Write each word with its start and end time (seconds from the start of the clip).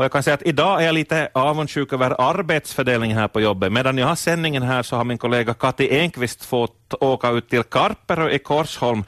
Och 0.00 0.04
jag 0.04 0.12
kan 0.12 0.22
säga 0.22 0.34
att 0.34 0.42
idag 0.42 0.82
är 0.82 0.86
jag 0.86 0.94
lite 0.94 1.28
avundsjuk 1.32 1.92
över 1.92 2.20
arbetsfördelningen 2.30 3.18
här 3.18 3.28
på 3.28 3.40
jobbet. 3.40 3.72
Medan 3.72 3.98
jag 3.98 4.06
har 4.06 4.14
sändningen 4.14 4.62
här 4.62 4.82
så 4.82 4.96
har 4.96 5.04
min 5.04 5.18
kollega 5.18 5.54
Kati 5.54 5.98
Enqvist 5.98 6.44
fått 6.44 6.94
åka 7.00 7.30
ut 7.30 7.48
till 7.48 7.62
Karperö 7.62 8.30
i 8.30 8.38
Korsholm 8.38 9.04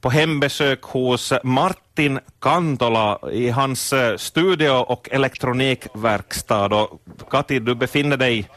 på 0.00 0.10
hembesök 0.10 0.82
hos 0.82 1.32
Martin 1.42 2.20
Kantola 2.40 3.18
i 3.32 3.50
hans 3.50 3.92
eh, 3.92 4.16
studio 4.16 4.70
och 4.70 5.08
elektronikverkstad. 5.12 6.74
Och 6.74 7.00
Kati, 7.30 7.58
du 7.58 7.74
befinner 7.74 8.16
dig 8.16 8.50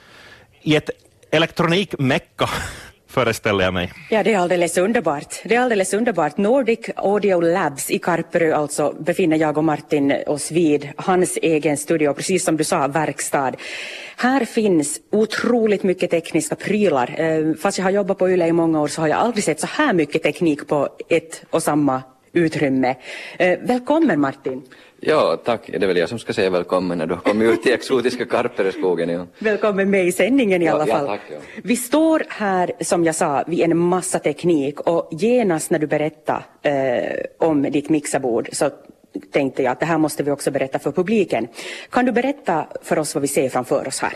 i 0.62 0.76
ett 0.76 0.90
elektronikmecka 1.32 2.50
föreställer 3.08 3.64
jag 3.64 3.74
mig. 3.74 3.92
Ja, 4.10 4.24
det 4.24 4.34
är 4.34 4.38
alldeles 4.38 4.78
underbart. 4.78 5.36
Det 5.44 5.56
är 5.56 5.60
alldeles 5.60 5.94
underbart. 5.94 6.38
Nordic 6.38 6.80
Audio 6.96 7.40
Labs 7.42 7.92
i 7.92 8.00
Karperö 8.00 8.56
alltså 8.56 8.96
befinner 9.00 9.38
jag 9.38 9.58
och 9.58 9.64
Martin 9.64 10.14
oss 10.28 10.52
vid. 10.52 10.90
Hans 10.98 11.38
egen 11.42 11.78
studio, 11.78 12.14
precis 12.14 12.44
som 12.44 12.58
du 12.58 12.64
sa, 12.64 12.88
verkstad. 12.88 13.54
Här 14.18 14.46
finns 14.46 15.00
otroligt 15.12 15.84
mycket 15.84 16.12
tekniska 16.12 16.56
prylar. 16.56 17.16
Eh, 17.18 17.54
fast 17.54 17.78
jag 17.78 17.86
har 17.86 17.92
jobbat 17.92 18.18
på 18.18 18.30
YLE 18.30 18.48
i 18.48 18.52
många 18.52 18.82
år 18.82 18.88
så 18.88 19.02
har 19.02 19.08
jag 19.08 19.18
aldrig 19.18 19.44
sett 19.44 19.60
så 19.60 19.68
här 19.68 19.94
mycket 19.94 20.24
teknik 20.24 20.68
på 20.68 20.90
ett 21.10 21.44
och 21.50 21.64
samma 21.64 22.04
utrymme. 22.34 22.96
Eh, 23.40 23.60
välkommen 23.62 24.20
Martin. 24.20 24.62
Ja, 25.08 25.38
tack. 25.44 25.62
Det 25.68 25.84
är 25.84 25.88
väl 25.88 25.98
jag 25.98 26.10
som 26.10 26.20
ska 26.20 26.34
säga 26.34 26.50
välkommen 26.50 26.98
när 26.98 27.06
du 27.06 27.14
har 27.14 27.22
kommit 27.22 27.50
ut 27.50 27.68
i 27.68 27.72
exotiska 27.72 28.26
Karpereskogen. 28.26 29.10
Ja. 29.10 29.26
Välkommen 29.40 29.90
med 29.90 30.08
i 30.08 30.12
sändningen 30.12 30.62
i 30.62 30.68
alla 30.68 30.88
ja, 30.88 30.94
fall. 30.96 31.06
Ja, 31.06 31.12
tack, 31.12 31.22
ja. 31.32 31.38
Vi 31.64 31.76
står 31.76 32.24
här, 32.30 32.72
som 32.82 33.04
jag 33.04 33.16
sa, 33.16 33.44
vid 33.48 33.60
en 33.60 33.78
massa 33.78 34.20
teknik 34.20 34.80
och 34.80 35.10
genast 35.12 35.72
när 35.72 35.80
du 35.80 35.88
berättade 35.88 36.44
eh, 36.62 37.48
om 37.48 37.64
ditt 37.64 37.90
mixerbord 37.90 38.50
så 38.52 38.70
tänkte 39.32 39.64
jag 39.64 39.72
att 39.72 39.80
det 39.80 39.86
här 39.86 39.98
måste 39.98 40.24
vi 40.24 40.32
också 40.32 40.52
berätta 40.52 40.80
för 40.80 40.92
publiken. 40.92 41.48
Kan 41.90 42.06
du 42.06 42.12
berätta 42.12 42.68
för 42.82 43.00
oss 43.00 43.16
vad 43.16 43.22
vi 43.22 43.28
ser 43.28 43.50
framför 43.50 43.88
oss 43.88 44.00
här? 44.00 44.14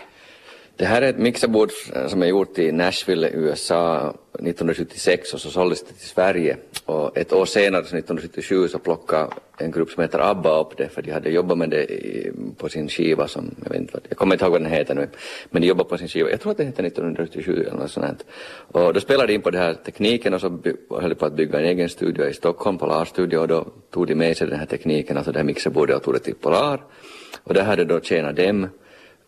Det 0.81 0.87
här 0.87 1.01
är 1.01 1.09
ett 1.09 1.17
mixerbord 1.17 1.69
eh, 1.95 2.07
som 2.07 2.21
är 2.21 2.25
gjort 2.25 2.59
i 2.59 2.71
Nashville, 2.71 3.29
USA 3.33 4.13
1976 4.33 5.33
och 5.33 5.41
så 5.41 5.49
såldes 5.49 5.83
det 5.83 5.93
till 5.93 6.07
Sverige 6.07 6.57
och 6.85 7.17
ett 7.17 7.33
år 7.33 7.45
senare, 7.45 7.81
1977, 7.81 8.67
så 8.67 8.79
plockade 8.79 9.27
en 9.57 9.71
grupp 9.71 9.89
som 9.89 10.01
heter 10.01 10.19
ABBA 10.19 10.59
upp 10.59 10.77
det 10.77 10.89
för 10.89 11.01
de 11.01 11.11
hade 11.11 11.29
jobbat 11.29 11.57
med 11.57 11.69
det 11.69 11.87
på 12.57 12.69
sin 12.69 12.89
skiva 12.89 13.27
som, 13.27 13.55
jag 13.63 13.69
vet 13.69 13.79
inte 13.79 13.93
vad, 13.93 14.01
jag 14.09 14.17
kommer 14.17 14.35
inte 14.35 14.45
ihåg 14.45 14.51
vad 14.51 14.61
den 14.61 14.71
heter 14.71 14.95
nu, 14.95 15.07
men 15.49 15.61
de 15.61 15.67
jobbade 15.67 15.89
på 15.89 15.97
sin 15.97 16.07
skiva, 16.07 16.29
jag 16.29 16.41
tror 16.41 16.51
att 16.51 16.57
den 16.57 16.67
heter 16.67 16.83
1977 16.83 17.63
eller 17.67 17.79
något 17.79 17.91
sånt. 17.91 18.25
Och 18.71 18.93
då 18.93 18.99
spelade 18.99 19.27
de 19.27 19.33
in 19.33 19.41
på 19.41 19.49
den 19.49 19.61
här 19.61 19.73
tekniken 19.73 20.33
och 20.33 20.41
så 20.41 20.59
höll 20.89 21.09
de 21.09 21.15
på 21.15 21.25
att 21.25 21.35
bygga 21.35 21.59
en 21.59 21.65
egen 21.65 21.89
studio 21.89 22.27
i 22.27 22.33
Stockholm, 22.33 22.77
Polar 22.77 23.05
Studio, 23.05 23.37
och 23.37 23.47
då 23.47 23.67
tog 23.93 24.07
de 24.07 24.15
med 24.15 24.37
sig 24.37 24.47
den 24.47 24.59
här 24.59 24.65
tekniken, 24.65 25.17
alltså 25.17 25.31
det 25.31 25.39
här 25.39 25.43
mixerbordet 25.43 25.95
och 25.95 26.03
tog 26.03 26.13
det 26.13 26.19
till 26.19 26.35
Polar. 26.35 26.83
Och 27.43 27.53
det 27.53 27.63
hade 27.63 27.85
då 27.85 27.99
tjänat 27.99 28.35
dem 28.35 28.67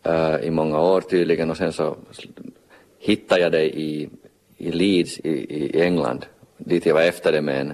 Eh, 0.04 0.36
i 0.44 0.52
många 0.52 0.80
år 0.80 1.02
tydligen 1.02 1.50
och 1.50 1.58
sen 1.58 1.74
så 1.74 1.96
hittade 3.00 3.42
jag 3.42 3.52
det 3.52 3.80
i, 3.80 4.10
i 4.58 4.72
Leeds 4.72 5.20
i, 5.20 5.30
i 5.30 5.82
England 5.82 6.26
dit 6.66 6.86
jag 6.86 6.94
var 6.94 7.02
efter 7.02 7.32
det 7.32 7.42
med 7.42 7.62
en, 7.62 7.74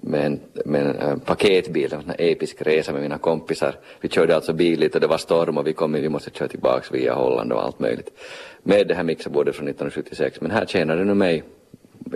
med 0.00 0.26
en, 0.26 0.40
med 0.64 0.86
en 0.86 1.08
uh, 1.08 1.18
paketbil, 1.18 1.92
en 1.92 2.14
episk 2.18 2.62
resa 2.62 2.92
med 2.92 3.02
mina 3.02 3.18
kompisar. 3.18 3.76
Vi 4.00 4.08
körde 4.08 4.34
alltså 4.34 4.52
bil 4.52 4.80
lite 4.80 4.98
och 4.98 5.00
det 5.00 5.06
var 5.06 5.18
storm 5.18 5.58
och 5.58 5.66
vi 5.66 5.72
kom 5.72 5.92
vi 5.92 6.08
måste 6.08 6.30
köra 6.30 6.48
tillbaks 6.48 6.92
via 6.92 7.14
Holland 7.14 7.52
och 7.52 7.64
allt 7.64 7.80
möjligt. 7.80 8.10
Med 8.62 8.88
det 8.88 8.94
här 8.94 9.02
mixerbordet 9.02 9.56
från 9.56 9.68
1976. 9.68 10.40
Men 10.40 10.50
här 10.50 10.66
tjänar 10.66 10.96
det 10.96 11.04
nu 11.04 11.14
mig 11.14 11.42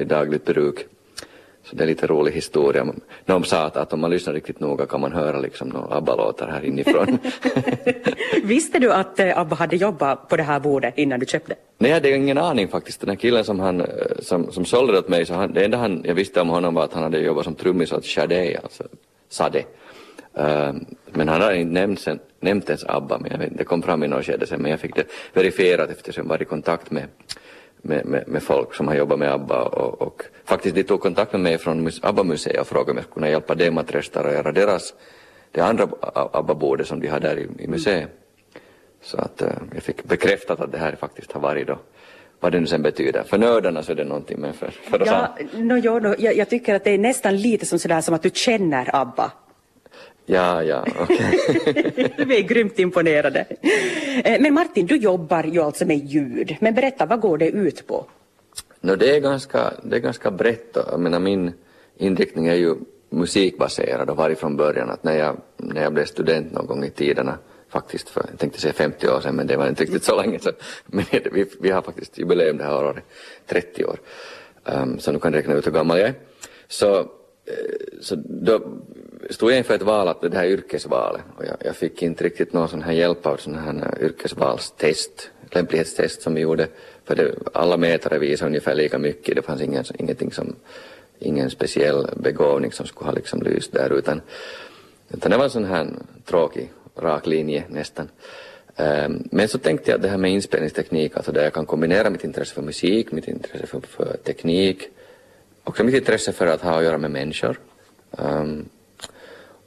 i 0.00 0.04
dagligt 0.04 0.44
bruk. 0.44 0.86
Så 1.64 1.76
det 1.76 1.84
är 1.84 1.86
lite 1.86 2.06
rolig 2.06 2.32
historia. 2.32 2.86
Någon 3.24 3.44
sa 3.44 3.62
att, 3.62 3.76
att 3.76 3.92
om 3.92 4.00
man 4.00 4.10
lyssnar 4.10 4.34
riktigt 4.34 4.60
noga 4.60 4.86
kan 4.86 5.00
man 5.00 5.12
höra 5.12 5.40
liksom 5.40 5.68
några 5.68 5.96
ABBA-låtar 5.96 6.48
här 6.48 6.64
inifrån. 6.64 7.18
Visste 8.42 8.78
du 8.78 8.92
att 8.92 9.20
äh, 9.20 9.38
ABBA 9.38 9.56
hade 9.56 9.76
jobbat 9.76 10.28
på 10.28 10.36
det 10.36 10.42
här 10.42 10.60
bordet 10.60 10.98
innan 10.98 11.20
du 11.20 11.26
köpte? 11.26 11.54
Nej, 11.78 11.90
jag 11.90 11.96
hade 11.96 12.16
ingen 12.16 12.38
aning 12.38 12.68
faktiskt. 12.68 13.00
Den 13.00 13.08
här 13.08 13.16
killen 13.16 13.44
som, 13.44 13.60
han, 13.60 13.86
som, 14.18 14.52
som 14.52 14.64
sålde 14.64 14.92
det 14.92 14.98
åt 14.98 15.08
mig, 15.08 15.26
så 15.26 15.34
han, 15.34 15.52
det 15.52 15.64
enda 15.64 15.78
han, 15.78 16.02
jag 16.04 16.14
visste 16.14 16.40
om 16.40 16.48
honom 16.48 16.74
var 16.74 16.84
att 16.84 16.92
han 16.92 17.02
hade 17.02 17.18
jobbat 17.18 17.44
som 17.44 17.54
trummis 17.54 17.92
åt 17.92 18.04
Sade, 18.04 18.60
alltså 18.62 18.84
Sade. 19.28 19.64
Uh, 20.38 20.72
men 21.10 21.28
han 21.28 21.40
hade 21.40 21.56
inte 21.56 21.72
nämnt, 21.72 22.00
sen, 22.00 22.18
nämnt 22.40 22.68
ens 22.68 22.84
ABBA, 22.84 23.18
men 23.18 23.30
jag 23.30 23.52
det 23.52 23.64
kom 23.64 23.82
fram 23.82 24.02
i 24.02 24.08
något 24.08 24.24
skede 24.24 24.46
sen, 24.46 24.62
men 24.62 24.70
jag 24.70 24.80
fick 24.80 24.96
det 24.96 25.04
verifierat 25.32 25.90
eftersom 25.90 26.24
jag 26.24 26.28
var 26.28 26.42
i 26.42 26.44
kontakt 26.44 26.90
med 26.90 27.04
med, 27.82 28.06
med, 28.06 28.28
med, 28.28 28.42
folk 28.42 28.74
som 28.74 28.88
har 28.88 28.94
jobbat 28.94 29.18
med 29.18 29.32
ABBA 29.32 29.62
och, 29.62 30.02
och 30.02 30.22
faktiskt 30.44 30.74
de 30.74 30.82
tog 30.82 31.00
kontakt 31.00 31.32
med 31.32 31.40
mig 31.40 31.58
från 31.58 31.90
ABBA-museet 32.02 32.60
och 32.60 32.66
frågade 32.66 32.90
om 32.90 32.96
jag 32.96 33.04
skulle 33.04 33.14
kunna 33.14 33.30
hjälpa 33.30 33.54
dem 33.54 33.78
att 33.78 33.94
restaurera 33.94 34.52
deras, 34.52 34.94
det 35.50 35.60
andra 35.60 35.88
ABBA-bordet 36.32 36.86
som 36.86 37.00
de 37.00 37.08
har 37.08 37.20
där 37.20 37.36
i, 37.38 37.64
i 37.64 37.68
museet. 37.68 38.08
Så 39.02 39.18
att 39.18 39.42
uh, 39.42 39.48
jag 39.74 39.82
fick 39.82 40.04
bekräftat 40.04 40.60
att 40.60 40.72
det 40.72 40.78
här 40.78 40.96
faktiskt 40.96 41.32
har 41.32 41.40
varit 41.40 41.66
då 41.66 41.78
vad 42.42 42.52
det 42.52 42.60
nu 42.60 42.66
sen 42.66 42.82
betyder. 42.82 43.22
För 43.22 43.38
nördarna 43.38 43.82
så 43.82 43.92
är 43.92 43.96
det 43.96 44.04
någonting 44.04 44.40
men 44.40 44.52
för, 44.52 44.70
för 44.70 45.02
oss 45.02 45.08
ja, 45.08 45.36
no, 45.52 45.76
jo, 45.76 45.98
no, 45.98 46.14
jag, 46.18 46.36
jag, 46.36 46.48
tycker 46.48 46.74
att 46.74 46.84
det 46.84 46.90
är 46.90 46.98
nästan 46.98 47.36
lite 47.36 47.66
som 47.66 47.78
sådär 47.78 48.00
som 48.00 48.14
att 48.14 48.22
du 48.22 48.30
känner 48.30 48.96
ABBA. 48.96 49.32
Ja, 50.26 50.62
ja, 50.62 50.86
okej. 51.00 51.38
Okay. 51.88 52.24
Vi 52.24 52.36
är 52.38 52.42
grymt 52.42 52.78
imponerade. 52.78 53.46
Men 54.40 54.54
Martin, 54.54 54.86
du 54.86 54.96
jobbar 54.96 55.44
ju 55.44 55.60
alltså 55.60 55.86
med 55.86 55.98
ljud. 55.98 56.56
Men 56.60 56.74
berätta, 56.74 57.06
vad 57.06 57.20
går 57.20 57.38
det 57.38 57.48
ut 57.48 57.86
på? 57.86 58.06
No, 58.80 58.96
det, 58.96 59.16
är 59.16 59.20
ganska, 59.20 59.72
det 59.82 59.96
är 59.96 60.00
ganska 60.00 60.30
brett. 60.30 60.76
Jag 60.90 61.00
menar, 61.00 61.20
min 61.20 61.52
inriktning 61.98 62.46
är 62.46 62.54
ju 62.54 62.74
musikbaserad 63.10 64.10
och 64.10 64.16
varit 64.16 64.38
från 64.38 64.56
början 64.56 64.90
att 64.90 65.04
när 65.04 65.18
jag, 65.18 65.36
när 65.56 65.82
jag 65.82 65.92
blev 65.92 66.04
student 66.04 66.52
någon 66.52 66.66
gång 66.66 66.84
i 66.84 66.90
tiderna 66.90 67.38
faktiskt 67.68 68.08
för, 68.08 68.24
jag 68.30 68.38
tänkte 68.38 68.60
säga 68.60 68.72
50 68.72 69.08
år 69.08 69.20
sedan 69.20 69.34
men 69.34 69.46
det 69.46 69.56
var 69.56 69.68
inte 69.68 69.82
riktigt 69.82 70.04
så 70.04 70.16
länge 70.16 70.38
sedan. 70.38 70.54
Men 70.86 71.04
vi, 71.10 71.46
vi 71.60 71.70
har 71.70 71.82
faktiskt 71.82 72.18
jubileum 72.18 72.56
det 72.56 72.64
här 72.64 72.84
året, 72.84 73.04
30 73.46 73.84
år. 73.84 73.98
Um, 74.64 74.98
så 74.98 75.12
nu 75.12 75.18
kan 75.18 75.32
räkna 75.32 75.54
ut 75.54 75.66
hur 75.66 75.72
gammal 75.72 75.98
jag 75.98 76.08
är. 76.08 76.14
Så 76.68 77.06
så 78.00 78.16
då 78.16 78.60
stod 79.30 79.50
jag 79.50 79.58
inför 79.58 79.74
ett 79.74 79.82
val, 79.82 80.08
att 80.08 80.20
det 80.20 80.36
här 80.36 80.46
yrkesvalet, 80.46 81.22
och 81.36 81.44
jag, 81.44 81.56
jag 81.60 81.76
fick 81.76 82.02
inte 82.02 82.24
riktigt 82.24 82.52
någon 82.52 82.68
sån 82.68 82.82
här 82.82 82.92
hjälp 82.92 83.26
av 83.26 83.36
sån 83.36 83.54
här 83.54 83.74
eh, 83.74 84.06
yrkesvalstest, 84.06 85.30
lämplighetstest 85.50 86.22
som 86.22 86.34
vi 86.34 86.40
gjorde, 86.40 86.68
för 87.04 87.14
det, 87.14 87.34
alla 87.54 87.76
mätare 87.76 88.18
visade 88.18 88.48
ungefär 88.48 88.74
lika 88.74 88.98
mycket, 88.98 89.36
det 89.36 89.42
fanns 89.42 89.62
ingen, 89.62 89.84
ingenting 89.98 90.32
som, 90.32 90.56
ingen 91.18 91.50
speciell 91.50 92.08
begåvning 92.16 92.72
som 92.72 92.86
skulle 92.86 93.10
ha 93.10 93.14
liksom 93.14 93.42
lyst 93.42 93.72
där, 93.72 93.92
utan, 93.92 94.20
utan 95.10 95.30
det 95.30 95.36
var 95.36 95.44
en 95.44 95.50
sån 95.50 95.64
här 95.64 95.88
tråkig, 96.24 96.72
rak 96.96 97.26
linje 97.26 97.64
nästan. 97.68 98.08
Um, 98.76 99.28
men 99.30 99.48
så 99.48 99.58
tänkte 99.58 99.90
jag 99.90 99.96
att 99.96 100.02
det 100.02 100.08
här 100.08 100.16
med 100.16 100.32
inspelningsteknik, 100.32 101.16
alltså 101.16 101.32
där 101.32 101.44
jag 101.44 101.52
kan 101.52 101.66
kombinera 101.66 102.10
mitt 102.10 102.24
intresse 102.24 102.54
för 102.54 102.62
musik, 102.62 103.12
mitt 103.12 103.28
intresse 103.28 103.66
för, 103.66 103.80
för 103.80 104.16
teknik, 104.24 104.88
också 105.64 105.84
mitt 105.84 105.94
intresse 105.94 106.32
för 106.32 106.46
att 106.46 106.60
ha 106.60 106.78
att 106.78 106.84
göra 106.84 106.98
med 106.98 107.10
människor. 107.10 107.60
Um, 108.10 108.68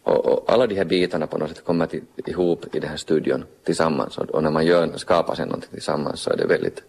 och, 0.05 0.25
och, 0.25 0.53
alla 0.53 0.67
de 0.67 0.75
här 0.75 0.85
bitarna 0.85 1.27
på 1.27 1.37
något 1.37 1.49
sätt 1.49 1.65
kommer 1.65 1.85
till, 1.85 2.01
ihop 2.25 2.75
i 2.75 2.79
den 2.79 2.89
här 2.89 2.97
studion 2.97 3.45
tillsammans. 3.63 4.17
Och, 4.17 4.29
och, 4.29 4.43
när 4.43 4.51
man 4.51 4.65
gör, 4.65 4.97
skapar 4.97 5.35
sen 5.35 5.47
någonting 5.47 5.69
tillsammans 5.71 6.19
så 6.19 6.29
är 6.29 6.37
det 6.37 6.45
väldigt, 6.45 6.83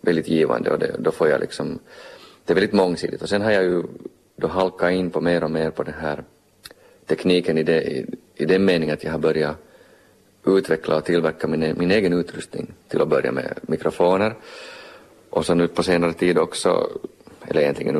väldigt 0.00 0.28
givande. 0.28 0.70
Och 0.70 0.78
det, 0.78 0.96
då 0.98 1.10
får 1.10 1.28
jag 1.28 1.40
liksom, 1.40 1.78
det 2.44 2.52
är 2.52 2.54
väldigt 2.54 2.72
mångsidigt. 2.72 3.22
Och 3.22 3.28
sen 3.28 3.42
har 3.42 3.50
jag 3.50 3.64
ju 3.64 3.82
då 4.36 4.46
halkat 4.46 4.92
in 4.92 5.10
på 5.10 5.20
mer 5.20 5.44
och 5.44 5.50
mer 5.50 5.70
på 5.70 5.82
den 5.82 5.94
här 5.94 6.24
tekniken 7.06 7.58
i, 7.58 7.62
det, 7.62 7.82
i, 7.82 8.06
i 8.34 8.44
den 8.44 8.64
meningen 8.64 8.94
att 8.94 9.04
jag 9.04 9.12
har 9.12 9.18
börjat 9.18 9.56
utveckla 10.46 10.96
och 10.96 11.04
tillverka 11.04 11.46
min, 11.46 11.74
min 11.78 11.90
egen 11.90 12.12
utrustning 12.12 12.72
till 12.88 13.00
att 13.00 13.08
börja 13.08 13.32
med 13.32 13.58
mikrofoner. 13.62 14.34
Och 15.30 15.46
så 15.46 15.54
nu 15.54 15.68
på 15.68 15.82
senare 15.82 16.12
tid 16.12 16.38
också 16.38 16.88
eller 17.48 17.60
egentligen 17.60 17.96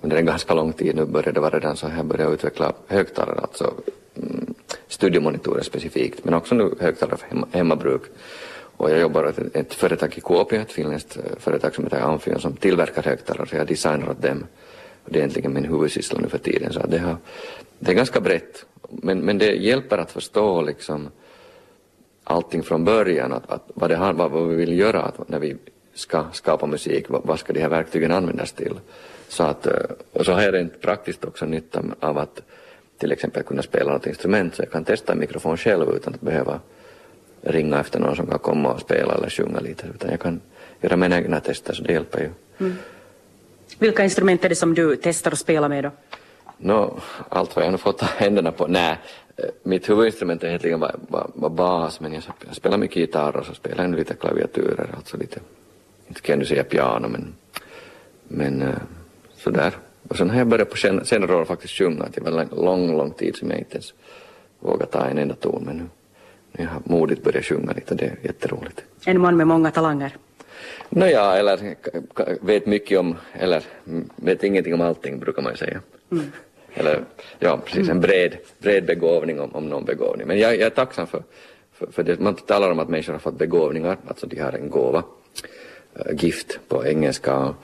under 0.00 0.16
en 0.16 0.26
ganska 0.26 0.54
lång 0.54 0.72
tid 0.72 0.96
nu 0.96 1.04
började 1.04 1.32
det 1.32 1.40
vara 1.40 1.58
redan 1.58 1.76
så 1.76 1.86
här 1.86 2.02
började 2.02 2.34
utveckla 2.34 2.72
högtalare, 2.86 3.40
alltså 3.40 3.74
studiemonitorer 4.88 5.62
specifikt, 5.62 6.24
men 6.24 6.34
också 6.34 6.54
nu 6.54 6.74
högtalare 6.80 7.16
för 7.16 7.28
hemma, 7.28 7.48
hemmabruk. 7.52 8.02
Och 8.76 8.90
jag 8.90 9.00
jobbar 9.00 9.24
åt 9.26 9.38
ett, 9.38 9.56
ett 9.56 9.74
företag 9.74 10.18
i 10.18 10.20
Kuopio, 10.20 10.60
ett 10.60 10.72
finländskt 10.72 11.16
eh, 11.16 11.22
företag 11.38 11.74
som 11.74 11.84
heter 11.84 12.00
Amfion 12.00 12.40
som 12.40 12.52
tillverkar 12.52 13.02
högtalare, 13.02 13.46
så 13.48 13.56
jag 13.56 13.66
designar 13.66 14.10
åt 14.10 14.22
dem. 14.22 14.46
Och 15.04 15.12
det 15.12 15.18
är 15.18 15.20
egentligen 15.20 15.54
min 15.54 15.64
huvudsyssla 15.64 16.20
nu 16.20 16.28
för 16.28 16.38
tiden, 16.38 16.72
så 16.72 16.86
det, 16.86 16.98
har, 16.98 17.16
det 17.78 17.90
är 17.90 17.94
ganska 17.94 18.20
brett. 18.20 18.64
Men, 18.90 19.20
men 19.20 19.38
det 19.38 19.52
hjälper 19.52 19.98
att 19.98 20.10
förstå 20.10 20.62
liksom 20.62 21.08
allting 22.24 22.62
från 22.62 22.84
början, 22.84 23.32
att, 23.32 23.50
att 23.50 23.70
vad, 23.74 23.90
det 23.90 23.96
har, 23.96 24.12
vad 24.12 24.48
vi 24.48 24.56
vill 24.56 24.78
göra 24.78 25.02
att 25.02 25.28
när 25.28 25.38
vi 25.38 25.56
ska 25.94 26.24
skapa 26.32 26.66
musik, 26.66 27.04
vad 27.08 27.38
ska 27.38 27.52
de 27.52 27.60
här 27.60 27.68
verktygen 27.68 28.12
användas 28.12 28.52
till? 28.52 28.74
Så 29.28 29.44
att, 29.44 29.66
eh, 29.66 29.80
och 30.12 30.24
så 30.24 30.32
har 30.32 30.42
jag 30.42 30.54
rent 30.54 30.80
praktiskt 30.80 31.24
också 31.24 31.46
nytta 31.46 31.82
av 32.00 32.18
att 32.18 32.42
till 32.98 33.12
exempel 33.12 33.42
kunna 33.42 33.62
spela 33.62 33.92
något 33.92 34.06
instrument 34.06 34.54
så 34.54 34.62
jag 34.62 34.70
kan 34.70 34.84
testa 34.84 35.12
en 35.12 35.18
mikrofon 35.18 35.56
själv 35.56 35.88
utan 35.96 36.14
att 36.14 36.20
behöva 36.20 36.60
ringa 37.42 37.80
efter 37.80 38.00
någon 38.00 38.16
som 38.16 38.26
kan 38.26 38.38
komma 38.38 38.72
och 38.72 38.80
spela 38.80 39.14
eller 39.14 39.30
sjunga 39.30 39.60
lite 39.60 39.86
utan 39.94 40.10
jag 40.10 40.20
kan 40.20 40.40
göra 40.80 40.96
mina 40.96 41.16
egna 41.18 41.40
tester 41.40 41.74
så 41.74 41.82
det 41.82 41.92
hjälper 41.92 42.20
ju. 42.20 42.30
Mm. 42.58 42.76
Vilka 43.78 44.04
instrument 44.04 44.44
är 44.44 44.48
det 44.48 44.54
som 44.54 44.74
du 44.74 44.96
testar 44.96 45.32
att 45.32 45.38
spela 45.38 45.68
med 45.68 45.84
då? 45.84 45.90
No, 46.58 47.00
allt 47.28 47.52
har 47.52 47.62
jag 47.62 47.70
nog 47.70 47.80
fått 47.80 47.98
ta 47.98 48.06
händerna 48.06 48.52
på. 48.52 48.66
Nej, 48.66 48.98
mitt 49.62 49.88
huvudinstrument 49.88 50.42
är 50.42 50.48
egentligen 50.48 50.80
var, 50.80 50.94
var, 51.08 51.30
var 51.34 51.50
bas, 51.50 52.00
men 52.00 52.12
jag, 52.12 52.22
spelar 52.50 52.78
mycket 52.78 52.96
gitarr 52.96 53.36
och 53.36 53.46
så 53.46 53.54
spelar 53.54 53.84
jag 53.84 53.94
lite 53.94 54.14
klaviaturer, 54.14 54.94
alltså 54.96 55.16
lite, 55.16 55.40
inte 56.08 56.20
kan 56.20 56.38
jag 56.38 56.48
säga 56.48 56.64
piano, 56.64 57.08
men, 57.08 57.34
men 58.28 58.62
uh, 58.62 58.74
sådär. 59.36 59.72
Och 60.08 60.16
sen 60.16 60.30
har 60.30 60.38
jag 60.38 60.46
börjat 60.46 60.70
på 60.70 60.76
senare 61.04 61.34
år 61.34 61.44
faktiskt 61.44 61.74
sjunga, 61.74 62.08
det 62.14 62.20
var 62.20 62.64
lång, 62.64 62.96
lång 62.96 63.10
tid 63.10 63.36
som 63.36 63.50
jag 63.50 63.58
inte 63.58 63.74
ens 63.74 63.94
vågat 64.60 64.90
ta 64.90 65.06
en 65.06 65.18
enda 65.18 65.34
ton, 65.34 65.62
men 65.66 65.76
nu, 65.76 65.84
nu 66.52 66.66
har 66.66 66.74
jag 66.74 66.90
modigt 66.90 67.24
börjat 67.24 67.44
sjunga 67.44 67.72
lite, 67.72 67.94
det 67.94 68.04
är 68.04 68.18
jätteroligt. 68.22 68.84
En 69.06 69.20
man 69.20 69.36
med 69.36 69.46
många 69.46 69.70
talanger. 69.70 70.16
Nåja, 70.88 71.36
eller 71.36 71.74
vet 72.40 72.66
mycket 72.66 72.98
om, 72.98 73.16
eller 73.32 73.62
vet 74.16 74.44
ingenting 74.44 74.74
om 74.74 74.80
allting 74.80 75.18
brukar 75.18 75.42
man 75.42 75.52
ju 75.52 75.56
säga. 75.56 75.80
Mm. 76.12 76.32
Eller 76.74 77.04
ja, 77.38 77.60
precis, 77.64 77.88
en 77.88 78.00
bred, 78.00 78.36
bred 78.58 78.86
begåvning 78.86 79.40
om, 79.40 79.54
om 79.54 79.68
någon 79.68 79.84
begåvning. 79.84 80.26
Men 80.26 80.38
jag, 80.38 80.54
jag 80.54 80.62
är 80.62 80.70
tacksam 80.70 81.06
för, 81.06 81.22
för, 81.72 81.86
för 81.86 82.02
det. 82.02 82.20
Man 82.20 82.34
talar 82.34 82.70
om 82.70 82.78
att 82.78 82.88
människor 82.88 83.12
har 83.12 83.20
fått 83.20 83.38
begåvningar, 83.38 83.96
alltså 84.08 84.26
de 84.26 84.40
har 84.40 84.52
en 84.52 84.70
gåva, 84.70 85.02
äh, 85.94 86.24
gift 86.24 86.60
på 86.68 86.86
engelska. 86.86 87.54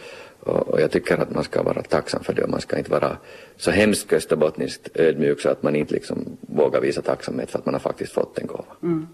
Och, 0.45 0.69
och, 0.69 0.81
jag 0.81 0.91
tycker 0.91 1.17
att 1.19 1.35
man 1.35 1.45
ska 1.45 1.63
vara 1.63 1.83
tacksam 1.83 2.25
för 2.25 2.33
det 2.33 2.43
och 2.43 2.51
man 2.51 2.61
ska 2.61 2.79
inte 2.79 2.91
vara 2.91 3.17
så 3.57 3.71
hemskt 3.71 4.13
österbottniskt 4.13 4.89
ödmjuk 4.95 5.41
så 5.41 5.49
att 5.49 5.63
man 5.63 5.77
inte 5.77 5.95
liksom 5.95 6.37
vågar 6.41 6.81
visa 6.81 7.03
tacksamhet 7.03 7.51
för 7.51 7.59
att 7.59 7.67
man 7.67 7.75
har 7.75 7.81
faktiskt 7.81 8.13
fått 8.13 8.39
en 8.39 8.47
gåva. 8.47 8.65
Mm. 8.83 9.07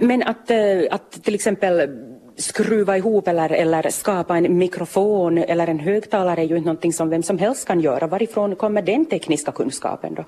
Men 0.00 0.22
att, 0.22 0.50
äh, 0.50 0.58
att 0.90 1.24
till 1.24 1.34
exempel 1.34 1.88
skruva 2.36 2.96
ihop 2.96 3.28
eller, 3.28 3.52
eller 3.52 3.90
skapa 3.90 4.36
en 4.36 4.58
mikrofon 4.58 5.38
eller 5.38 5.66
en 5.66 5.78
högtalare 5.78 6.40
är 6.40 6.44
ju 6.44 6.56
inte 6.56 6.66
någonting 6.66 6.92
som 6.92 7.10
vem 7.10 7.22
som 7.22 7.38
helst 7.38 7.66
kan 7.66 7.80
göra. 7.80 8.06
Varifrån 8.06 8.56
kommer 8.56 8.82
den 8.82 9.06
tekniska 9.06 9.52
kunskapen 9.52 10.14
då? 10.14 10.24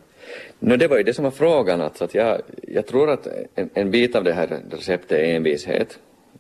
No, 0.58 0.76
det 0.76 0.88
var 0.88 0.96
ju 0.96 1.02
det 1.02 1.14
som 1.14 1.24
var 1.24 1.30
frågan. 1.30 1.80
Alltså 1.80 2.04
att 2.04 2.14
jag, 2.14 2.40
jag 2.62 2.86
tror 2.86 3.10
att 3.10 3.28
en, 3.54 3.70
en 3.74 3.90
bit 3.90 4.16
av 4.16 4.24
det 4.24 4.32
här 4.32 4.60
receptet 4.70 5.12
är 5.12 5.34
envishet. 5.36 5.98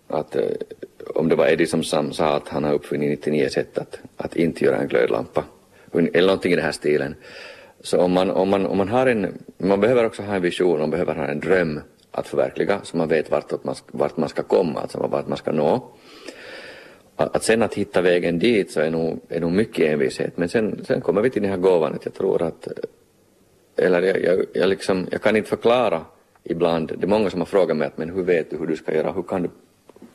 Att, 0.08 0.36
eh, 0.36 0.42
om 1.14 1.28
det 1.28 1.36
var 1.36 1.46
Edison 1.46 1.84
som 1.84 2.12
sa 2.12 2.36
att 2.36 2.48
han 2.48 2.64
har 2.64 2.72
uppfunnit 2.72 3.10
99 3.10 3.48
sätt 3.48 3.78
att, 3.78 3.98
att 4.16 4.36
inte 4.36 4.64
göra 4.64 4.76
en 4.76 4.88
glödlampa. 4.88 5.44
Eller 5.92 6.26
någonting 6.26 6.52
i 6.52 6.56
den 6.56 6.64
här 6.64 6.72
stilen. 6.72 7.14
Så 7.80 8.00
om 8.00 8.12
man, 8.12 8.30
om 8.30 8.48
man, 8.48 8.66
om 8.66 8.78
man 8.78 8.88
har 8.88 9.06
en, 9.06 9.38
man 9.58 9.80
behöver 9.80 10.06
också 10.06 10.22
ha 10.22 10.34
en 10.34 10.42
vision, 10.42 10.78
man 10.78 10.90
behöver 10.90 11.14
ha 11.14 11.26
en 11.26 11.40
dröm 11.40 11.80
att 12.10 12.28
förverkliga 12.28 12.80
så 12.82 12.96
man 12.96 13.08
vet 13.08 13.30
vart 13.30 13.64
man, 13.64 13.74
vart 13.86 14.16
man 14.16 14.28
ska 14.28 14.42
komma, 14.42 14.80
alltså 14.80 14.98
vart 14.98 15.28
man 15.28 15.38
ska 15.38 15.52
nå. 15.52 15.88
Att 17.16 17.42
sen 17.42 17.62
att 17.62 17.74
hitta 17.74 18.00
vägen 18.00 18.38
dit 18.38 18.70
så 18.70 18.80
är 18.80 18.90
nog, 18.90 19.20
är 19.28 19.40
nog 19.40 19.52
mycket 19.52 19.92
envishet 19.92 20.36
men 20.36 20.48
sen, 20.48 20.84
sen 20.84 21.00
kommer 21.00 21.22
vi 21.22 21.30
till 21.30 21.42
den 21.42 21.50
här 21.50 21.58
gåvan 21.58 21.94
att 21.94 22.04
jag 22.04 22.14
tror 22.14 22.42
att 22.42 22.68
eller 23.76 24.02
jag, 24.02 24.22
jag, 24.22 24.46
jag, 24.52 24.68
liksom, 24.68 25.06
jag 25.10 25.22
kan 25.22 25.36
inte 25.36 25.48
förklara 25.48 26.04
ibland, 26.44 26.92
det 26.98 27.06
är 27.06 27.08
många 27.08 27.30
som 27.30 27.40
har 27.40 27.46
frågat 27.46 27.76
mig 27.76 27.86
att 27.86 27.98
men 27.98 28.10
hur 28.10 28.22
vet 28.22 28.50
du 28.50 28.56
hur 28.56 28.66
du 28.66 28.76
ska 28.76 28.94
göra, 28.94 29.12
hur 29.12 29.22
kan 29.22 29.42
du, 29.42 29.50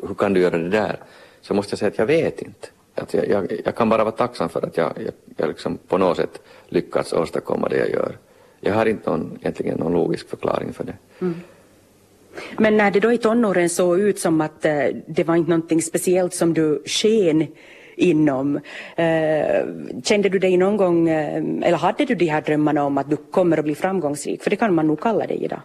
hur 0.07 0.15
kan 0.15 0.33
du 0.33 0.41
göra 0.41 0.57
det 0.57 0.69
där? 0.69 0.99
Så 1.41 1.53
måste 1.53 1.71
jag 1.71 1.79
säga 1.79 1.89
att 1.89 1.97
jag 1.97 2.05
vet 2.05 2.41
inte. 2.41 2.67
Att 2.95 3.13
jag, 3.13 3.29
jag, 3.29 3.61
jag 3.65 3.75
kan 3.75 3.89
bara 3.89 4.03
vara 4.03 4.15
tacksam 4.15 4.49
för 4.49 4.65
att 4.65 4.77
jag, 4.77 4.91
jag, 4.95 5.13
jag 5.37 5.47
liksom 5.47 5.77
på 5.87 5.97
något 5.97 6.17
sätt 6.17 6.41
lyckats 6.67 7.13
åstadkomma 7.13 7.69
det 7.69 7.77
jag 7.77 7.89
gör. 7.89 8.17
Jag 8.59 8.73
har 8.73 8.85
inte 8.85 9.09
någon, 9.09 9.37
egentligen 9.41 9.77
någon 9.77 9.93
logisk 9.93 10.29
förklaring 10.29 10.73
för 10.73 10.83
det. 10.83 10.95
Mm. 11.19 11.35
Men 12.57 12.77
när 12.77 12.91
det 12.91 12.99
då 12.99 13.11
i 13.11 13.17
tonåren 13.17 13.69
såg 13.69 13.99
ut 13.99 14.19
som 14.19 14.41
att 14.41 14.65
eh, 14.65 14.85
det 15.07 15.23
var 15.23 15.35
inte 15.35 15.49
någonting 15.49 15.81
speciellt 15.81 16.33
som 16.33 16.53
du 16.53 16.83
sken 16.85 17.47
inom. 17.95 18.59
Eh, 18.95 19.65
kände 20.03 20.29
du 20.29 20.39
dig 20.39 20.57
någon 20.57 20.77
gång, 20.77 21.09
eh, 21.09 21.43
eller 21.61 21.77
hade 21.77 22.05
du 22.05 22.15
de 22.15 22.25
här 22.25 22.41
drömmarna 22.41 22.83
om 22.83 22.97
att 22.97 23.09
du 23.09 23.17
kommer 23.17 23.57
att 23.57 23.63
bli 23.63 23.75
framgångsrik? 23.75 24.43
För 24.43 24.49
det 24.49 24.55
kan 24.55 24.73
man 24.73 24.87
nog 24.87 24.99
kalla 25.01 25.27
dig 25.27 25.43
idag. 25.43 25.59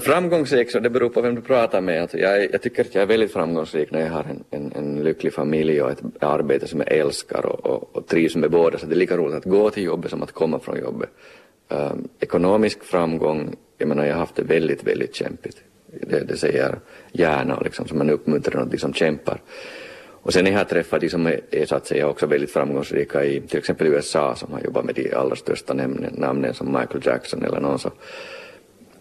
Framgångsrik, 0.00 0.70
så 0.70 0.80
det 0.80 0.90
beror 0.90 1.08
på 1.08 1.20
vem 1.20 1.34
du 1.34 1.40
pratar 1.40 1.80
med. 1.80 2.02
Alltså 2.02 2.18
jag, 2.18 2.52
jag 2.52 2.62
tycker 2.62 2.82
att 2.82 2.94
jag 2.94 3.02
är 3.02 3.06
väldigt 3.06 3.32
framgångsrik 3.32 3.90
när 3.90 4.00
jag 4.00 4.10
har 4.10 4.24
en, 4.24 4.44
en, 4.50 4.72
en 4.72 5.04
lycklig 5.04 5.32
familj 5.32 5.82
och 5.82 5.90
ett 5.90 6.02
arbete 6.20 6.68
som 6.68 6.80
jag 6.80 6.92
älskar 6.92 7.46
och, 7.46 7.66
och, 7.66 7.96
och 7.96 8.06
trivs 8.06 8.36
med 8.36 8.50
båda. 8.50 8.78
Så 8.78 8.86
det 8.86 8.94
är 8.94 8.96
lika 8.96 9.16
roligt 9.16 9.36
att 9.36 9.44
gå 9.44 9.70
till 9.70 9.82
jobbet 9.82 10.10
som 10.10 10.22
att 10.22 10.32
komma 10.32 10.58
från 10.58 10.80
jobbet. 10.80 11.10
Um, 11.68 12.08
ekonomisk 12.20 12.84
framgång 12.84 13.56
jag 13.80 13.88
menar 13.88 14.04
jag 14.04 14.14
har 14.14 14.20
haft 14.20 14.36
det 14.36 14.42
väldigt, 14.42 14.84
väldigt 14.84 15.14
kämpigt. 15.14 15.56
Det, 15.86 16.20
det 16.20 16.36
säger 16.36 16.78
gärna 17.12 17.60
liksom, 17.60 17.88
så 17.88 17.94
man 17.94 18.10
uppmuntrar 18.10 18.66
de 18.66 18.78
som 18.78 18.92
kämpar. 18.92 19.42
Och 20.22 20.32
sen 20.32 20.46
har 20.46 20.52
jag 20.52 20.68
träffat 20.68 21.00
de 21.00 21.08
som 21.08 21.26
är, 21.26 21.40
är 21.50 21.66
så 21.66 21.76
att 21.76 21.86
säga 21.86 22.08
också 22.08 22.26
väldigt 22.26 22.52
framgångsrika 22.52 23.24
i 23.24 23.40
till 23.40 23.58
exempel 23.58 23.86
USA 23.86 24.34
som 24.34 24.52
har 24.52 24.60
jobbat 24.60 24.84
med 24.84 24.94
de 24.94 25.14
allra 25.14 25.36
största 25.36 25.74
namnen, 25.74 26.14
namnen 26.18 26.54
som 26.54 26.66
Michael 26.66 27.06
Jackson 27.06 27.44
eller 27.44 27.60
någon 27.60 27.78
så. 27.78 27.90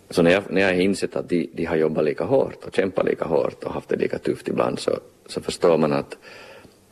Så 0.09 0.21
när 0.21 0.31
jag, 0.31 0.43
när 0.49 0.61
jag 0.61 0.67
har 0.67 0.81
insett 0.81 1.15
att 1.15 1.29
de, 1.29 1.49
de 1.53 1.65
har 1.65 1.75
jobbat 1.75 2.05
lika 2.05 2.23
hårt 2.23 2.65
och 2.65 2.75
kämpat 2.75 3.05
lika 3.05 3.25
hårt 3.25 3.63
och 3.63 3.73
haft 3.73 3.89
det 3.89 3.95
lika 3.95 4.17
tufft 4.17 4.47
ibland 4.47 4.79
så, 4.79 4.91
så 5.27 5.41
förstår 5.41 5.77
man 5.77 5.93
att, 5.93 6.17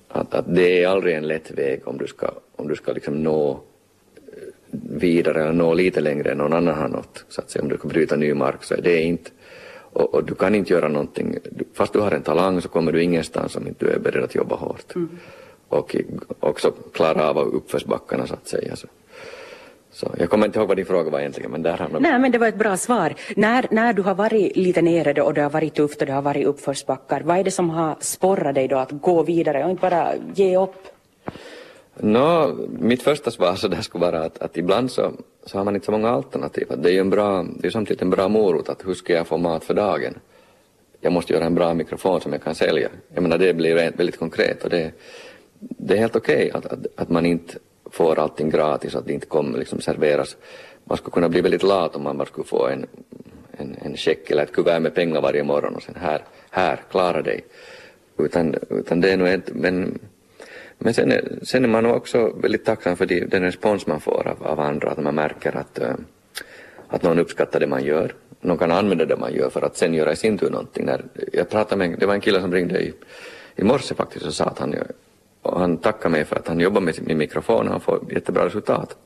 att, 0.08 0.34
att 0.34 0.56
det 0.56 0.84
är 0.84 0.88
aldrig 0.88 1.16
en 1.16 1.28
lätt 1.28 1.52
väg 1.52 1.88
om 1.88 1.98
du 1.98 2.08
ska, 2.08 2.32
om 2.56 2.68
du 2.68 2.76
ska 2.76 2.92
liksom 2.92 3.24
nå 3.24 3.60
vidare 4.82 5.42
eller 5.42 5.54
nå 5.54 5.74
lite 5.74 6.02
längre 6.02 6.32
än 6.32 6.38
någon 6.38 6.54
annan 6.54 6.76
har 6.76 6.88
nått. 6.88 7.26
Så 7.30 7.42
att 7.42 7.50
säga, 7.50 7.64
om 7.64 7.70
du 7.70 7.78
kan 7.78 7.90
bryta 7.90 8.16
ny 8.16 8.34
mark 8.34 8.64
så 8.64 8.74
är 8.74 8.82
det 8.82 9.02
inte 9.02 9.32
och, 9.98 10.14
och, 10.14 10.24
du 10.24 10.36
kan 10.36 10.56
inte 10.56 10.74
göra 10.74 10.88
någonting, 10.88 11.38
fast 11.74 11.94
du 11.94 12.00
har 12.00 12.12
en 12.12 12.22
talang 12.22 12.62
så 12.62 12.70
kommer 12.70 12.92
du 12.92 13.04
ingenstans 13.04 13.56
om 13.56 13.68
inte 13.68 13.86
du 13.86 13.92
är 13.92 14.00
beredd 14.00 14.24
att 14.24 14.36
jobba 14.36 14.56
hårt. 14.56 14.96
Mm. 14.96 15.10
Och 15.68 15.96
också 16.40 16.72
klara 16.72 17.30
av 17.30 17.38
uppförsbackarna 17.38 18.28
så 18.28 18.34
att 18.34 18.48
säga. 18.48 18.76
Så. 18.76 18.88
Så, 19.98 20.16
jag 20.18 20.30
kommer 20.30 20.46
inte 20.46 20.60
ihåg 20.60 20.68
vad 20.68 20.78
din 20.78 20.86
fråga 20.86 21.10
var 21.10 21.20
egentligen 21.20 21.52
men 21.52 21.64
där 21.64 21.78
hamnade 21.78 22.10
Nej 22.10 22.20
men 22.20 22.32
det 22.32 22.38
var 22.38 22.48
ett 22.48 22.58
bra 22.58 22.78
svar. 22.78 23.14
När, 23.36 23.68
när 23.72 23.94
du 23.94 24.02
har 24.02 24.16
varit 24.16 24.56
lite 24.58 24.82
nere 24.82 25.14
då 25.14 25.24
och 25.24 25.34
det 25.34 25.42
har 25.42 25.50
varit 25.50 25.76
tufft 25.76 26.02
och 26.02 26.08
det 26.08 26.14
har 26.14 26.22
varit 26.22 26.46
uppförsbackar, 26.46 27.22
vad 27.22 27.38
är 27.38 27.44
det 27.44 27.52
som 27.52 27.70
har 27.70 27.96
sporrat 28.00 28.56
dig 28.56 28.68
då 28.68 28.78
att 28.78 28.92
gå 28.92 29.24
vidare 29.24 29.64
och 29.64 29.70
inte 29.70 29.82
bara 29.82 30.14
ge 30.36 30.58
upp? 30.58 30.88
No, 31.96 32.56
mitt 32.80 33.02
första 33.02 33.32
svar 33.32 33.56
så 33.56 33.68
där 33.68 33.82
skulle 33.82 34.06
vara 34.06 34.24
att, 34.26 34.42
att 34.42 34.58
ibland 34.58 34.92
så, 34.92 35.12
så 35.46 35.58
har 35.58 35.66
man 35.66 35.76
inte 35.76 35.86
så 35.86 35.92
många 35.92 36.10
alternativ. 36.10 36.68
Att 36.70 36.84
det 36.84 36.90
är 36.90 36.94
ju 36.94 37.00
en 37.00 37.10
bra, 37.10 37.46
det 37.60 37.68
är 37.68 37.72
samtidigt 37.72 38.02
en 38.02 38.10
bra 38.10 38.28
morot 38.28 38.70
att 38.70 38.86
hur 38.86 38.94
ska 38.94 39.14
jag 39.14 39.28
få 39.28 39.38
mat 39.38 39.64
för 39.64 39.74
dagen? 39.74 40.14
Jag 41.02 41.14
måste 41.14 41.34
göra 41.34 41.46
en 41.46 41.56
bra 41.56 41.74
mikrofon 41.74 42.22
som 42.22 42.32
jag 42.32 42.44
kan 42.44 42.56
sälja. 42.56 42.90
Jag 43.14 43.22
menar 43.22 43.38
det 43.38 43.54
blir 43.54 43.76
väldigt 43.76 44.20
konkret 44.20 44.64
och 44.64 44.70
det, 44.70 44.92
det 45.60 45.94
är 45.94 45.98
helt 45.98 46.16
okej 46.16 46.36
okay 46.36 46.52
att, 46.52 46.66
att, 46.66 46.80
att, 46.96 47.10
man 47.10 47.26
inte 47.26 47.58
får 47.92 48.20
allting 48.20 48.50
gratis, 48.50 48.96
att 48.96 49.06
det 49.06 49.14
inte 49.14 49.28
kommer 49.28 49.58
liksom 49.58 49.82
serveras. 49.82 50.38
Man 50.84 50.98
skulle 50.98 51.14
kunna 51.14 51.30
bli 51.30 51.42
väldigt 51.42 51.64
lat 51.64 51.96
om 51.96 52.04
man 52.04 52.18
bara 52.18 52.28
skulle 52.28 52.48
få 52.48 52.68
en, 52.68 52.86
en, 53.52 53.76
en 53.82 53.98
check 53.98 54.32
eller 54.32 54.44
ett 54.44 54.54
kuvert 54.54 54.80
med 54.80 54.96
pengar 54.96 55.22
varje 55.22 55.44
morgon 55.44 55.76
och 55.76 55.84
sen 55.84 55.96
här, 56.00 56.24
här, 56.50 56.80
klara 56.92 57.22
dig. 57.22 57.46
Utan, 58.18 58.56
utan 58.70 59.02
det 59.02 59.12
är 59.12 59.18
nog 59.18 59.28
ett, 59.28 59.50
men 59.54 60.00
men 60.78 60.94
sen 60.94 61.12
är, 61.12 61.40
sen 61.42 61.64
är 61.64 61.68
man 61.68 61.86
också 61.86 62.34
väldigt 62.42 62.66
tacksam 62.66 62.98
för 62.98 63.06
de, 63.06 63.26
den 63.26 63.44
respons 63.44 63.88
man 63.88 64.00
får 64.00 64.28
av, 64.28 64.48
av 64.48 64.60
andra, 64.60 64.90
att 64.92 65.04
man 65.04 65.16
märker 65.16 65.58
att, 65.58 65.80
eh, 65.80 65.94
att 66.88 67.04
någon 67.04 67.20
uppskattar 67.20 67.60
det 67.60 67.68
man 67.68 67.84
gör. 67.84 68.14
Någon 68.42 68.58
kan 68.58 68.72
använda 68.72 69.06
det 69.06 69.18
man 69.18 69.34
gör 69.34 69.50
för 69.50 69.62
att 69.62 69.78
sen 69.78 69.94
göra 69.94 70.12
i 70.12 70.16
sin 70.16 70.38
tur 70.38 70.50
någonting. 70.50 70.86
När 70.86 71.06
jag 71.34 71.50
pratade 71.50 71.88
med, 71.88 72.00
det 72.00 72.06
var 72.06 72.14
en 72.14 72.22
kille 72.22 72.42
som 72.42 72.54
ringde 72.54 72.80
i, 72.80 72.94
i 73.56 73.64
morse 73.64 73.96
faktiskt 73.96 74.26
och 74.26 74.34
sa 74.34 74.46
att 74.46 74.60
han, 74.60 74.76
och 75.48 75.60
han 75.60 75.78
tackade 75.78 76.10
mig 76.10 76.26
för 76.26 76.36
att 76.36 76.48
han 76.48 76.60
jobbar 76.60 76.82
med 76.82 76.96
min 77.02 77.18
mikrofon 77.18 77.66
och 77.66 77.72
han 77.72 77.82
får 77.82 78.14
jättebra 78.14 78.46
resultat. 78.46 78.98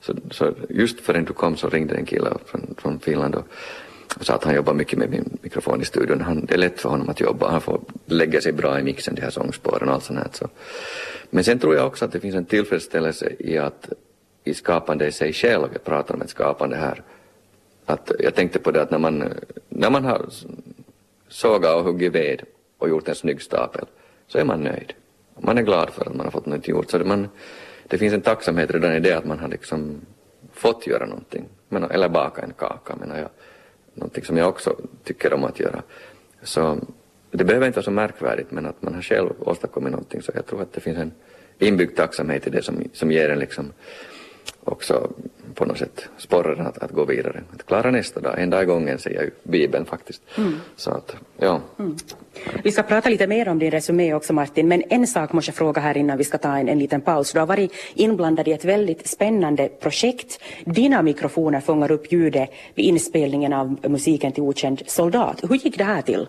Så, 0.00 0.14
så 0.30 0.52
just 0.68 1.00
förrän 1.00 1.24
du 1.24 1.32
kom 1.32 1.56
så 1.56 1.68
ringde 1.68 1.94
en 1.94 2.06
kille 2.06 2.30
från, 2.46 2.74
från 2.78 2.98
Finland 2.98 3.34
och, 3.34 3.46
och 4.16 4.26
sa 4.26 4.34
att 4.34 4.44
han 4.44 4.54
jobbar 4.54 4.74
mycket 4.74 4.98
med 4.98 5.10
min 5.10 5.38
mikrofon 5.42 5.82
i 5.82 5.84
studion. 5.84 6.20
Han, 6.20 6.44
det 6.44 6.54
är 6.54 6.58
lätt 6.58 6.80
för 6.80 6.88
honom 6.88 7.08
att 7.08 7.20
jobba, 7.20 7.50
han 7.50 7.60
får 7.60 7.80
lägga 8.06 8.40
sig 8.40 8.52
bra 8.52 8.80
i 8.80 8.82
mixen, 8.82 9.14
de 9.14 9.22
här 9.22 9.30
sångspåren 9.30 9.88
och 9.88 9.94
allt 9.94 10.04
sånt 10.04 10.18
här. 10.18 10.28
Så. 10.32 10.48
Men 11.30 11.44
sen 11.44 11.58
tror 11.58 11.74
jag 11.74 11.86
också 11.86 12.04
att 12.04 12.12
det 12.12 12.20
finns 12.20 12.34
en 12.34 12.44
tillfredsställelse 12.44 13.32
i 13.38 13.58
att 13.58 13.92
i 14.44 14.54
skapande 14.54 15.06
i 15.06 15.12
sig 15.12 15.32
själv, 15.32 15.68
jag 15.72 15.84
pratar 15.84 16.14
om 16.14 16.22
ett 16.22 16.30
skapande 16.30 16.76
här, 16.76 17.02
att 17.86 18.12
jag 18.18 18.34
tänkte 18.34 18.58
på 18.58 18.70
det 18.70 18.82
att 18.82 18.90
när 18.90 18.98
man, 18.98 19.24
när 19.68 19.90
man 19.90 20.04
har 20.04 20.26
sågat 21.28 21.76
och 21.76 21.84
huggit 21.84 22.14
ved 22.14 22.42
och 22.78 22.88
gjort 22.88 23.08
en 23.08 23.14
snygg 23.14 23.42
stapel 23.42 23.84
så 24.26 24.38
är 24.38 24.44
man 24.44 24.60
nöjd. 24.60 24.92
Man 25.42 25.58
är 25.58 25.62
glad 25.62 25.90
för 25.90 26.06
att 26.06 26.14
man 26.14 26.26
har 26.26 26.30
fått 26.30 26.46
något 26.46 26.68
gjort. 26.68 26.90
Så 26.90 26.98
det, 26.98 27.04
man, 27.04 27.28
det 27.86 27.98
finns 27.98 28.14
en 28.14 28.20
tacksamhet 28.20 28.70
redan 28.70 28.92
i 28.92 29.00
det 29.00 29.12
att 29.12 29.24
man 29.24 29.38
har 29.38 29.48
liksom 29.48 30.00
fått 30.52 30.86
göra 30.86 31.06
någonting. 31.06 31.44
Men, 31.68 31.84
eller 31.84 32.08
baka 32.08 32.42
en 32.42 32.52
kaka 32.52 32.96
menar 32.96 33.18
jag 33.18 33.28
någonting 33.94 34.24
som 34.24 34.36
jag 34.36 34.48
också 34.48 34.76
tycker 35.04 35.32
om 35.32 35.44
att 35.44 35.60
göra. 35.60 35.82
Så 36.42 36.78
det 37.30 37.44
behöver 37.44 37.66
inte 37.66 37.76
vara 37.76 37.84
så 37.84 37.90
märkvärdigt 37.90 38.50
men 38.50 38.66
att 38.66 38.82
man 38.82 38.94
har 38.94 39.02
själv 39.02 39.30
åstadkommit 39.38 39.92
någonting 39.92 40.22
så 40.22 40.32
jag 40.34 40.46
tror 40.46 40.62
att 40.62 40.72
det 40.72 40.80
finns 40.80 40.98
en 40.98 41.12
inbyggd 41.58 41.96
tacksamhet 41.96 42.46
i 42.46 42.50
det 42.50 42.62
som, 42.62 42.84
som 42.92 43.12
ger 43.12 43.28
en 43.28 43.38
liksom 43.38 43.72
också 44.64 45.10
på 45.54 45.64
något 45.64 45.78
sätt 45.78 46.08
sporrar 46.16 46.56
den 46.56 46.66
att, 46.66 46.78
att 46.78 46.90
gå 46.90 47.04
vidare. 47.04 47.42
Att 47.54 47.66
klara 47.66 47.90
nästa 47.90 48.20
dag, 48.20 48.40
en 48.42 48.50
dag 48.50 48.62
i 48.62 48.66
gången 48.66 48.98
säger 48.98 49.22
ju 49.22 49.30
Bibeln 49.42 49.84
faktiskt. 49.84 50.22
Mm. 50.38 50.54
Så 50.76 50.90
att, 50.90 51.16
ja. 51.36 51.60
Mm. 51.78 51.96
Vi 52.64 52.72
ska 52.72 52.82
prata 52.82 53.08
lite 53.08 53.26
mer 53.26 53.48
om 53.48 53.58
din 53.58 53.70
resumé 53.70 54.14
också 54.14 54.32
Martin, 54.32 54.68
men 54.68 54.82
en 54.88 55.06
sak 55.06 55.32
måste 55.32 55.48
jag 55.48 55.56
fråga 55.56 55.80
här 55.80 55.96
innan 55.96 56.18
vi 56.18 56.24
ska 56.24 56.38
ta 56.38 56.56
en, 56.56 56.68
en 56.68 56.78
liten 56.78 57.00
paus. 57.00 57.32
Du 57.32 57.38
har 57.38 57.46
varit 57.46 57.72
inblandad 57.94 58.48
i 58.48 58.52
ett 58.52 58.64
väldigt 58.64 59.06
spännande 59.06 59.68
projekt. 59.68 60.40
Dina 60.64 61.02
mikrofoner 61.02 61.60
fångar 61.60 61.90
upp 61.90 62.12
ljudet 62.12 62.50
vid 62.74 62.86
inspelningen 62.86 63.52
av 63.52 63.76
musiken 63.88 64.32
till 64.32 64.42
Okänd 64.42 64.82
soldat. 64.86 65.40
Hur 65.42 65.56
gick 65.56 65.78
det 65.78 65.84
här 65.84 66.02
till? 66.02 66.26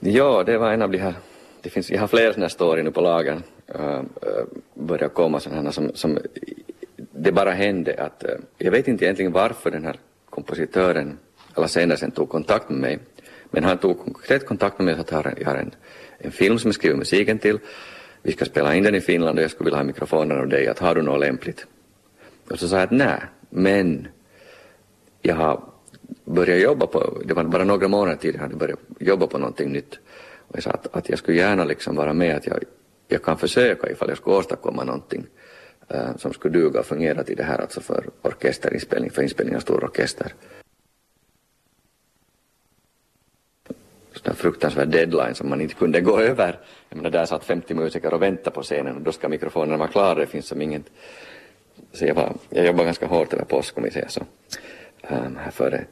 Ja, 0.00 0.42
det 0.46 0.58
var 0.58 0.72
en 0.72 0.82
av 0.82 0.90
de 0.90 0.98
här, 0.98 1.14
det 1.62 1.70
finns, 1.70 1.90
jag 1.90 2.00
har 2.00 2.08
flera 2.08 2.32
sådana 2.32 2.44
här 2.44 2.48
story 2.48 2.82
nu 2.82 2.90
på 2.90 3.00
lagen, 3.00 3.42
uh, 3.74 3.80
uh, 3.80 4.02
börjar 4.74 5.08
komma 5.08 5.40
sådana 5.40 5.62
här 5.62 5.70
som, 5.70 5.90
som 5.94 6.18
det 7.10 7.32
bara 7.32 7.50
hände 7.50 7.94
att, 7.98 8.24
eh, 8.24 8.34
jag 8.58 8.70
vet 8.70 8.88
inte 8.88 9.04
egentligen 9.04 9.32
varför 9.32 9.70
den 9.70 9.84
här 9.84 9.96
kompositören, 10.30 11.18
eller 11.56 12.10
tog 12.10 12.28
kontakt 12.28 12.70
med 12.70 12.78
mig, 12.78 12.98
men 13.50 13.64
han 13.64 13.78
tog 13.78 13.98
konkret 13.98 14.46
kontakt 14.46 14.78
med 14.78 14.84
mig 14.84 15.00
och 15.00 15.08
sa 15.08 15.16
att 15.18 15.38
jag 15.38 15.46
har 15.46 15.56
en, 15.56 15.74
en 16.18 16.32
film 16.32 16.58
som 16.58 16.68
jag 16.68 16.74
skriver 16.74 16.96
musiken 16.96 17.38
till, 17.38 17.58
vi 18.22 18.32
ska 18.32 18.44
spela 18.44 18.74
in 18.74 18.82
den 18.82 18.94
i 18.94 19.00
Finland 19.00 19.38
och 19.38 19.44
jag 19.44 19.50
skulle 19.50 19.64
vilja 19.64 19.78
ha 19.78 19.84
mikrofonen 19.84 20.38
av 20.38 20.48
dig, 20.48 20.68
att 20.68 20.78
har 20.78 20.94
du 20.94 21.02
något 21.02 21.20
lämpligt? 21.20 21.66
Och 22.50 22.58
så 22.58 22.68
sa 22.68 22.76
jag 22.76 22.84
att 22.84 22.90
nej, 22.90 23.20
men 23.50 24.08
jag 25.22 25.34
har 25.34 25.64
börjat 26.24 26.60
jobba 26.60 26.86
på, 26.86 27.22
det 27.24 27.34
var 27.34 27.44
bara 27.44 27.64
några 27.64 27.88
månader 27.88 28.16
tidigare, 28.16 28.42
hade 28.42 28.56
börjat 28.56 28.78
jobba 28.98 29.26
på 29.26 29.38
någonting 29.38 29.72
nytt. 29.72 29.98
Och 30.48 30.56
jag 30.56 30.62
sa 30.62 30.70
att, 30.70 30.96
att 30.96 31.08
jag 31.08 31.18
skulle 31.18 31.38
gärna 31.38 31.64
liksom 31.64 31.96
vara 31.96 32.12
med, 32.12 32.36
att 32.36 32.46
jag, 32.46 32.64
jag 33.08 33.22
kan 33.22 33.38
försöka 33.38 33.90
ifall 33.90 34.08
jag 34.08 34.18
skulle 34.18 34.36
åstadkomma 34.36 34.84
någonting 34.84 35.26
Eh, 35.92 36.16
som 36.16 36.32
skulle 36.32 36.58
duga 36.58 36.80
och 36.80 36.86
fungera 36.86 37.24
till 37.24 37.36
det 37.36 37.42
här, 37.42 37.58
alltså 37.58 37.80
för 37.80 38.04
orkesterinspelning, 38.22 39.10
för 39.10 39.22
inspelning 39.22 39.56
av 39.56 39.60
stor 39.60 39.84
orkester. 39.84 40.34
Sådana 44.12 44.36
fruktansvärd 44.36 44.88
deadline 44.88 45.34
som 45.34 45.48
man 45.48 45.60
inte 45.60 45.74
kunde 45.74 46.00
gå 46.00 46.20
över. 46.20 46.58
Jag 46.88 46.96
menar, 46.96 47.10
där 47.10 47.24
satt 47.24 47.44
50 47.44 47.74
musiker 47.74 48.14
och 48.14 48.22
väntade 48.22 48.50
på 48.50 48.62
scenen 48.62 48.96
och 48.96 49.02
då 49.02 49.12
ska 49.12 49.28
mikrofonerna 49.28 49.76
vara 49.76 49.88
klara, 49.88 50.14
det 50.14 50.26
finns 50.26 50.46
som 50.46 50.62
inget. 50.62 50.82
Så 51.92 52.06
jag, 52.06 52.14
var, 52.14 52.32
jag 52.50 52.66
jobbade 52.66 52.84
ganska 52.84 53.06
hårt 53.06 53.34
över 53.34 53.44
påsk 53.44 53.78
om 53.78 53.84
vi 53.84 53.90
säger 53.90 54.08
så, 54.08 54.20
um, 55.10 55.36
här 55.36 55.50
före 55.50 55.84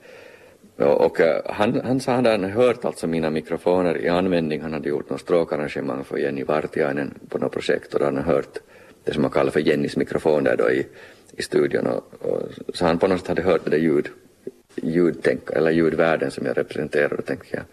och, 0.77 1.01
och 1.01 1.21
eh, 1.21 1.41
han, 1.47 1.81
han 1.85 2.01
sa 2.01 2.13
att 2.13 2.27
han 2.27 2.45
hört 2.45 2.85
alltså 2.85 3.07
mina 3.07 3.31
mikrofoner 3.31 3.99
i 3.99 4.09
användning. 4.09 4.61
Han 4.61 4.73
hade 4.73 4.89
gjort 4.89 5.11
något 5.11 5.21
stråkarrangemang 5.21 6.05
för 6.05 6.19
Jenny 6.19 6.45
Vartiainen 6.45 7.19
på 7.29 7.39
något 7.39 7.53
projekt 7.53 7.95
och 7.95 8.01
då 8.01 8.07
hade 8.07 8.17
han 8.17 8.27
hört 8.27 8.59
det 9.11 9.15
som 9.15 9.23
man 9.23 9.31
kallar 9.31 9.51
för 9.51 9.61
Jennys 9.61 9.97
mikrofon 9.97 10.45
där 10.45 10.57
då 10.57 10.71
i, 10.71 10.87
i 11.37 11.43
studion. 11.43 11.87
Och, 11.87 12.15
och, 12.21 12.43
så 12.75 12.87
han 12.87 12.99
på 12.99 13.07
något 13.07 13.19
sätt 13.19 13.29
hade 13.29 13.43
hört 13.43 13.71
det 13.71 13.79
ljud, 13.79 14.09
ljudtänk, 14.75 15.51
eller 15.51 15.71
ljudvärlden 15.71 16.31
som 16.31 16.47
jag 16.47 16.59
representerade 16.59 17.15
och 17.15 17.27
tänkte 17.27 17.57
jag. 17.57 17.65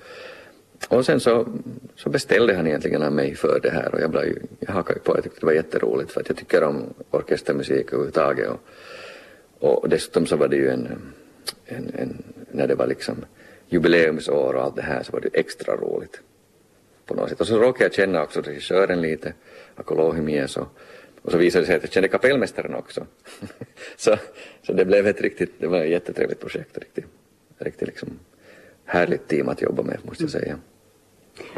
Och 0.98 1.06
sen 1.06 1.20
så, 1.20 1.48
så 1.96 2.10
beställde 2.10 2.56
han 2.56 2.67
egentligen 2.67 3.03
av 3.03 3.12
mig 3.12 3.36
för 3.36 3.60
det 3.63 3.70
här 3.70 3.96
och 3.96 4.01
jag, 4.01 4.12
blev, 4.12 4.38
jag 4.60 4.74
hakade 4.74 5.00
på. 5.00 5.15
Jag 5.15 5.24
tyckte 5.24 5.39
det 5.39 5.46
var 5.46 5.53
jätteroligt 5.53 6.12
för 6.12 6.22
att 6.22 6.29
jag 6.29 6.38
tycker 6.38 6.63
om 6.63 6.94
orkestermusik 7.12 7.88
överhuvudtaget. 7.88 8.50
Och, 9.60 9.84
och 9.84 9.89
dessutom 9.89 10.25
så 10.25 10.36
var 10.36 10.48
det 10.48 10.56
ju 10.56 10.70
en 10.70 11.13
en, 11.67 11.91
en, 11.98 12.24
när 12.51 12.67
det 12.67 12.75
var 12.75 12.88
liksom 12.88 13.25
jubileumsår 13.70 14.53
och 14.53 14.63
allt 14.63 14.75
det 14.75 14.82
här 14.82 15.03
så 15.03 15.12
var 15.12 15.20
det 15.20 15.29
extra 15.34 15.75
roligt 15.75 16.22
på 17.06 17.15
något 17.15 17.29
sätt. 17.29 17.41
Och 17.41 17.48
så 17.48 17.60
råkade 17.60 17.86
jag 17.86 17.94
känna 17.94 18.24
också 18.24 18.41
regissören 18.41 19.01
lite, 19.01 19.34
Akolohimies 19.75 20.58
och, 20.58 20.67
och 21.27 21.34
så 21.34 21.38
visade 21.38 21.62
det 21.62 21.65
sig 21.65 21.75
att 21.75 21.84
jag 21.84 21.91
kände 21.91 22.07
kapellmästaren 22.07 22.75
också. 22.75 23.05
så, 23.98 24.15
så 24.63 24.74
det 24.74 24.86
blev 24.86 25.07
ett 25.07 25.22
riktigt, 25.22 25.51
det 25.60 25.67
var 25.67 25.81
ett 25.81 25.89
jättetrevligt 25.89 26.39
projekt, 26.39 26.77
riktigt, 26.77 27.05
riktigt 27.57 27.88
liksom 27.88 28.10
härligt 28.86 29.27
team 29.27 29.50
att 29.50 29.62
jobba 29.62 29.84
med 29.84 29.98
måste 30.03 30.24
jag 30.24 30.31
säga. 30.31 30.60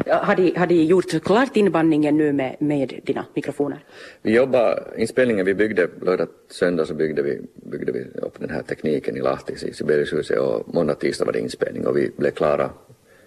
Har 0.06 0.36
de, 0.36 0.54
har 0.56 0.66
de 0.66 0.74
gjort 0.74 1.22
klart 1.24 1.56
inbandningen 1.56 2.16
nu 2.16 2.32
med, 2.32 2.56
med 2.58 3.00
dina 3.04 3.26
mikrofoner? 3.34 3.84
Vi 4.22 4.34
jobbade, 4.34 4.82
inspelningen 4.96 5.46
vi 5.46 5.54
byggde, 5.54 5.88
lördag, 6.02 6.28
söndag 6.48 6.86
så 6.86 6.94
byggde 6.94 7.22
vi, 7.22 7.40
byggde 7.54 7.92
vi 7.92 8.04
upp 8.22 8.38
den 8.38 8.50
här 8.50 8.62
tekniken 8.62 9.16
i 9.16 9.20
Lahtis 9.20 9.62
i 9.62 9.72
Sibeliushuset 9.72 10.38
och 10.38 10.74
måndag, 10.74 10.94
tisdag 10.94 11.24
var 11.24 11.32
det 11.32 11.40
inspelning 11.40 11.86
och 11.86 11.96
vi 11.96 12.10
blev 12.16 12.30
klara 12.30 12.70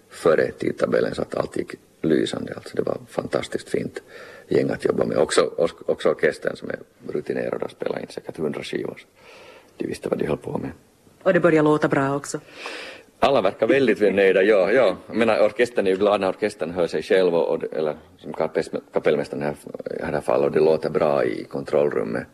före 0.08 0.50
tidtabellen 0.50 1.14
så 1.14 1.22
att 1.22 1.34
allt 1.34 1.56
gick 1.56 1.74
lysande. 2.02 2.52
Alltså 2.56 2.76
det 2.76 2.82
var 2.82 2.98
fantastiskt 3.08 3.68
fint 3.68 4.02
gäng 4.48 4.70
att 4.70 4.84
jobba 4.84 5.04
med. 5.04 5.18
Också, 5.18 5.50
också 5.86 6.10
orkestern 6.10 6.56
som 6.56 6.70
är 6.70 6.78
rutinerad 7.12 7.62
och 7.62 7.70
spelar 7.70 8.00
in 8.00 8.06
säkert 8.08 8.36
hundra 8.36 8.62
skivor. 8.62 9.00
De 9.76 9.86
visste 9.86 10.08
vad 10.08 10.18
de 10.18 10.26
höll 10.26 10.38
på 10.38 10.58
med. 10.58 10.70
Och 11.22 11.32
det 11.32 11.40
börjar 11.40 11.62
låta 11.62 11.88
bra 11.88 12.16
också? 12.16 12.40
Alla 13.18 13.42
verkar 13.42 13.66
väldigt 13.66 14.00
nöjda, 14.00 14.42
ja. 14.42 14.72
ja. 14.72 14.96
Jag 15.06 15.16
menar, 15.16 15.44
orkestern 15.44 15.86
är 15.86 15.90
ju 15.90 15.96
glad 15.96 16.20
när 16.20 16.28
orkestern 16.28 16.70
hör 16.70 16.86
sig 16.86 17.02
själv, 17.02 17.34
och, 17.34 17.64
eller 17.72 17.96
som 18.18 18.32
kapellmästaren 18.92 19.42
här, 19.42 19.54
i 19.90 19.98
det 19.98 20.04
här 20.04 20.20
fallet, 20.20 20.46
och 20.46 20.52
det 20.52 20.60
låter 20.60 20.90
bra 20.90 21.24
i 21.24 21.44
kontrollrummet. 21.44 22.26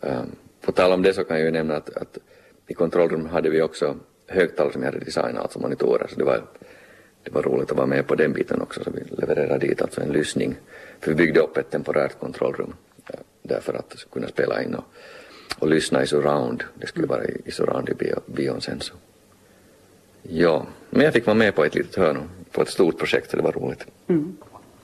Um, 0.00 0.36
på 0.60 0.72
tal 0.72 0.92
om 0.92 1.02
det 1.02 1.12
så 1.12 1.24
kan 1.24 1.36
jag 1.36 1.46
ju 1.46 1.52
nämna 1.52 1.76
att, 1.76 1.96
att 1.96 2.18
i 2.66 2.74
kontrollrummet 2.74 3.32
hade 3.32 3.50
vi 3.50 3.62
också 3.62 3.96
högtalare 4.28 4.72
som 4.72 4.82
jag 4.82 4.92
hade 4.92 5.04
designat, 5.04 5.42
alltså 5.42 5.58
monitorer, 5.58 6.06
så 6.10 6.16
det 6.16 6.24
var, 6.24 6.42
det 7.22 7.30
var 7.30 7.42
roligt 7.42 7.70
att 7.70 7.76
vara 7.76 7.86
med 7.86 8.06
på 8.06 8.14
den 8.14 8.32
biten 8.32 8.62
också, 8.62 8.84
så 8.84 8.90
vi 8.90 9.16
levererade 9.16 9.66
dit 9.66 9.82
alltså 9.82 10.00
en 10.00 10.12
lyssning. 10.12 10.56
För 11.00 11.10
vi 11.10 11.14
byggde 11.14 11.40
upp 11.40 11.56
ett 11.56 11.70
temporärt 11.70 12.20
kontrollrum 12.20 12.74
ja, 13.12 13.18
därför 13.42 13.74
att 13.74 14.06
kunna 14.12 14.28
spela 14.28 14.62
in 14.62 14.74
och, 14.74 14.84
och 15.58 15.68
lyssna 15.68 16.02
i 16.02 16.06
surround. 16.06 16.64
Det 16.74 16.86
skulle 16.86 17.06
vara 17.06 17.24
i, 17.24 17.40
i 17.44 17.50
surround 17.50 17.88
i 17.88 17.94
bio, 17.94 18.20
bion 18.26 18.60
sen 18.60 18.80
så. 18.80 18.94
Ja, 20.22 20.66
men 20.90 21.04
jag 21.04 21.12
fick 21.12 21.26
vara 21.26 21.34
med 21.34 21.54
på 21.54 21.64
ett 21.64 21.74
litet 21.74 21.96
hörn 21.96 22.28
på 22.52 22.62
ett 22.62 22.68
stort 22.68 22.98
projekt 22.98 23.30
så 23.30 23.36
det 23.36 23.42
var 23.42 23.52
roligt. 23.52 23.86
Mm. 24.08 24.36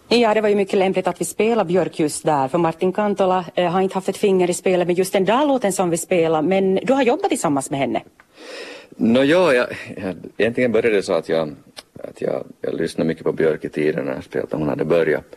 Ja, 0.08 0.34
det 0.34 0.40
var 0.40 0.48
ju 0.48 0.54
mycket 0.54 0.78
lämpligt 0.78 1.06
att 1.06 1.20
vi 1.20 1.24
spelar 1.24 1.64
Björk 1.64 2.00
just 2.00 2.24
där, 2.24 2.48
för 2.48 2.58
Martin 2.58 2.92
Kantola 2.92 3.44
eh, 3.54 3.70
har 3.70 3.80
inte 3.80 3.94
haft 3.94 4.08
ett 4.08 4.16
finger 4.16 4.50
i 4.50 4.54
spelet 4.54 4.86
med 4.86 4.98
just 4.98 5.12
den 5.12 5.24
där 5.24 5.46
låten 5.46 5.72
som 5.72 5.90
vi 5.90 5.96
spelar, 5.96 6.42
men 6.42 6.74
du 6.74 6.92
har 6.92 7.02
jobbat 7.02 7.28
tillsammans 7.28 7.70
med 7.70 7.80
henne. 7.80 8.02
Nå 8.88 9.22
ja, 9.22 9.52
jag, 9.52 9.66
jag, 9.96 10.16
egentligen 10.36 10.72
började 10.72 10.96
det 10.96 11.02
så 11.02 11.12
att 11.12 11.28
jag, 11.28 11.54
att 12.02 12.22
jag, 12.22 12.44
jag 12.60 12.74
lyssnade 12.74 13.08
mycket 13.08 13.24
på 13.24 13.32
Björk 13.32 13.64
i 13.64 13.68
tiden 13.68 14.04
när 14.04 14.14
jag 14.14 14.24
spelade, 14.24 14.56
hon 14.56 14.68
hade 14.68 14.84
börjat 14.84 15.36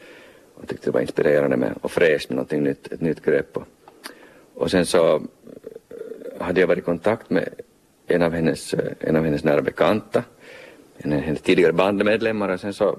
och 0.64 0.70
tyckte 0.70 0.88
det 0.88 0.92
var 0.92 1.02
inspirerande 1.02 1.58
med, 1.58 1.74
och 1.82 1.92
fräscht 1.92 2.30
med 2.30 2.36
någonting 2.36 2.64
nytt, 2.64 2.94
ett 2.94 3.02
nytt 3.02 3.26
grepp. 3.26 3.58
Och, 3.58 3.68
och 4.54 4.72
sen 4.72 4.86
så 4.86 5.16
eh, 5.16 5.22
hade 6.40 6.60
jag 6.60 6.68
varit 6.68 6.80
i 6.80 6.86
kontakt 6.86 7.30
med 7.30 7.50
en 8.08 8.22
av 8.22 8.34
hennes, 8.34 8.74
eh, 8.74 8.92
en 9.00 9.16
av 9.16 9.24
hennes 9.26 9.44
nära 9.44 9.62
bekanta, 9.62 10.24
en 10.98 11.14
av 11.14 11.20
hennes 11.20 11.42
tidigare 11.42 11.74
bandmedlemmar 11.74 12.50
och 12.50 12.60
sen 12.60 12.74
så, 12.74 12.98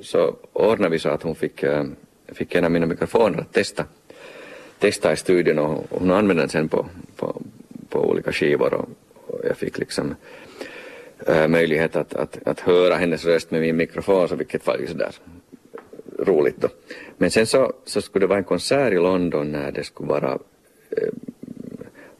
så 0.00 0.36
ordnade 0.52 0.88
vi 0.88 0.98
så 0.98 1.08
att 1.08 1.22
hon 1.22 1.34
fick, 1.34 1.62
eh, 1.62 1.84
fick 2.28 2.54
en 2.54 2.64
av 2.64 2.70
mina 2.70 2.86
mikrofoner 2.86 3.38
att 3.38 3.52
testa, 3.52 3.84
testa 4.78 5.12
i 5.12 5.16
studion 5.16 5.58
och 5.58 5.86
hon 5.90 6.10
använde 6.10 6.42
den 6.42 6.48
sen 6.48 6.68
på, 6.68 6.86
på, 7.16 7.42
på 7.88 8.10
olika 8.10 8.32
skivor 8.32 8.74
och, 8.74 8.88
och 9.26 9.40
jag 9.44 9.56
fick 9.56 9.78
liksom 9.78 10.14
äh, 11.26 11.48
möjlighet 11.48 11.96
att, 11.96 12.14
att, 12.14 12.38
att 12.46 12.60
höra 12.60 12.94
hennes 12.94 13.24
röst 13.24 13.50
med 13.50 13.60
min 13.60 13.76
mikrofon 13.76 14.28
så 14.28 14.36
vilket 14.36 14.66
var 14.66 14.78
ju 14.78 14.86
sådär 14.86 15.12
roligt 16.24 16.56
då. 16.60 16.68
Men 17.16 17.30
sen 17.30 17.46
så, 17.46 17.72
så 17.84 18.02
skulle 18.02 18.22
det 18.22 18.28
vara 18.28 18.38
en 18.38 18.44
konsert 18.44 18.92
i 18.92 18.96
London 18.96 19.52
när 19.52 19.72
det 19.72 19.84
skulle 19.84 20.08
vara 20.08 20.38
eh, 20.90 21.08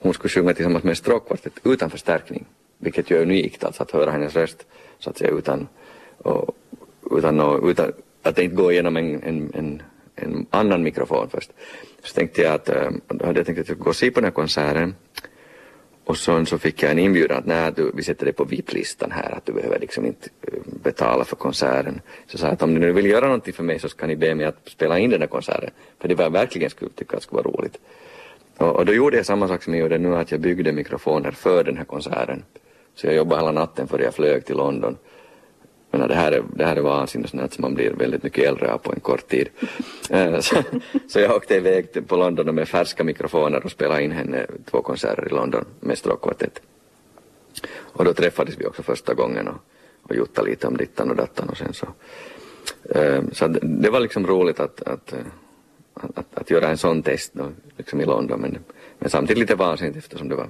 hon 0.03 0.15
skulle 0.15 0.31
sjunga 0.31 0.55
tillsammans 0.55 0.85
med 0.85 0.97
stråkkvartett 0.97 1.53
utan 1.65 1.91
förstärkning, 1.91 2.45
vilket 2.79 3.11
ju 3.11 3.17
är 3.17 3.23
unikt, 3.23 3.65
alltså 3.65 3.83
att 3.83 3.91
höra 3.91 4.11
hennes 4.11 4.35
röst 4.35 4.67
så 4.99 5.11
att 5.11 5.19
säga 5.19 5.31
utan, 5.31 5.69
och, 6.19 6.57
utan, 7.11 7.41
och, 7.41 7.69
utan 7.69 7.93
att 8.23 8.37
det 8.37 8.45
inte 8.45 8.57
går 8.57 8.73
igenom 8.73 8.97
en, 8.97 9.23
en, 9.23 9.51
en, 9.55 9.83
en 10.15 10.47
annan 10.51 10.83
mikrofon 10.83 11.29
först. 11.31 11.51
Så 12.03 12.15
tänkte 12.15 12.43
jag 12.43 12.55
att, 12.55 12.69
eh, 12.69 12.91
då 13.09 13.27
hade 13.27 13.39
jag 13.39 13.47
tänkt 13.47 13.61
att 13.61 13.69
jag 13.69 13.77
skulle 13.77 13.85
gå 13.85 13.91
och 13.91 13.97
se 13.97 14.11
på 14.11 14.21
den 14.21 14.25
här 14.25 14.33
konserten 14.33 14.95
och 16.05 16.17
så, 16.17 16.47
så 16.47 16.59
fick 16.59 16.83
jag 16.83 16.91
en 16.91 16.99
inbjudan 16.99 17.39
att 17.39 17.47
när 17.47 17.71
du, 17.71 17.93
vi 17.95 18.03
sätter 18.03 18.25
dig 18.25 18.35
på 18.35 18.45
VIP-listan 18.45 19.11
här, 19.11 19.31
att 19.31 19.47
du 19.47 19.53
behöver 19.53 19.79
liksom 19.79 20.07
inte 20.07 20.29
eh, 20.43 20.59
betala 20.83 21.25
för 21.25 21.37
konserten. 21.37 22.01
Så 22.27 22.39
sa 22.39 22.47
jag 22.47 22.53
att 22.53 22.63
om 22.63 22.75
ni 22.75 22.81
nu 22.81 22.93
vill 22.93 23.07
göra 23.07 23.25
någonting 23.25 23.55
för 23.55 23.63
mig 23.63 23.79
så 23.79 23.89
ska 23.89 24.07
ni 24.07 24.17
be 24.17 24.35
mig 24.35 24.47
att 24.47 24.69
spela 24.69 24.99
in 24.99 25.11
den 25.11 25.21
här 25.21 25.29
konserten. 25.29 25.71
För 26.01 26.09
det 26.09 26.15
var 26.15 26.31
verkligen 26.31 26.71
skulle 26.71 26.91
tycka 26.91 27.17
att 27.17 27.23
det 27.23 27.27
skulle 27.27 27.43
vara 27.43 27.57
roligt. 27.57 27.79
Och, 28.57 28.77
och 28.77 28.87
då 28.87 28.93
gjorde 28.93 29.17
jag 29.17 29.27
samma 29.27 29.49
sak 29.49 29.63
som 29.63 29.75
jag 29.75 29.81
gjorde 29.81 29.99
nu, 29.99 30.17
att 30.17 30.31
jag 30.31 30.41
byggde 30.41 30.73
mikrofoner 30.73 31.31
för 31.31 31.65
den 31.65 31.77
här 31.77 31.85
konserten. 31.85 32.43
Så 32.95 33.07
jag 33.07 33.15
jobbade 33.15 33.41
hela 33.41 33.53
natten 33.53 33.89
före 33.89 34.03
jag 34.03 34.15
flög 34.15 34.45
till 34.45 34.57
London. 34.57 34.97
Men 35.93 36.09
det 36.09 36.15
här 36.15 36.33
är, 36.33 36.43
det 36.57 36.65
här 36.65 36.77
är 36.77 36.81
vansinnigt 36.81 37.59
man 37.59 37.75
blir 37.75 37.91
väldigt 37.91 38.23
mycket 38.23 38.49
äldre 38.49 38.73
av 38.73 38.79
på 38.79 38.93
en 38.93 39.01
kort 39.01 39.29
tid. 39.29 39.49
Eh, 40.11 40.41
så, 40.41 40.57
så 41.09 41.21
jag 41.21 41.37
åkte 41.37 41.55
iväg 41.55 42.07
på 42.09 42.17
London 42.17 42.55
med 42.55 42.69
färska 42.69 43.05
mikrofoner 43.05 43.65
och 43.65 43.71
spelade 43.71 44.03
in 44.03 44.13
henne 44.13 44.47
två 44.71 44.83
konserter 44.83 45.27
i 45.27 45.29
London 45.29 45.65
med 45.81 45.99
stråkkvartett. 45.99 46.61
Och 47.77 48.05
då 48.05 48.15
träffades 48.15 48.55
vi 48.59 48.67
också 48.67 48.83
första 48.83 49.15
gången 49.15 49.49
och, 49.49 49.55
och 50.03 50.15
juttade 50.17 50.51
lite 50.51 50.67
om 50.67 50.77
dittan 50.77 51.11
och 51.11 51.17
dattan 51.17 51.49
och 51.49 51.57
sen 51.57 51.73
så. 51.73 51.87
Eh, 52.91 53.23
så 53.33 53.47
det 53.63 53.91
var 53.91 54.01
liksom 54.01 54.27
roligt 54.27 54.61
att, 54.61 54.83
att, 54.83 55.15
att, 55.95 56.27
att 56.35 56.51
göra 56.51 56.69
en 56.69 56.79
sån 56.79 57.03
test 57.03 57.31
då, 57.35 57.49
liksom 57.77 58.01
i 58.01 58.05
London. 58.05 58.41
Men, 58.41 58.59
men 58.99 59.11
samtidigt 59.11 59.41
lite 59.41 59.55
vansinnigt 59.55 59.99
eftersom 59.99 60.29
det 60.29 60.35
var 60.35 60.49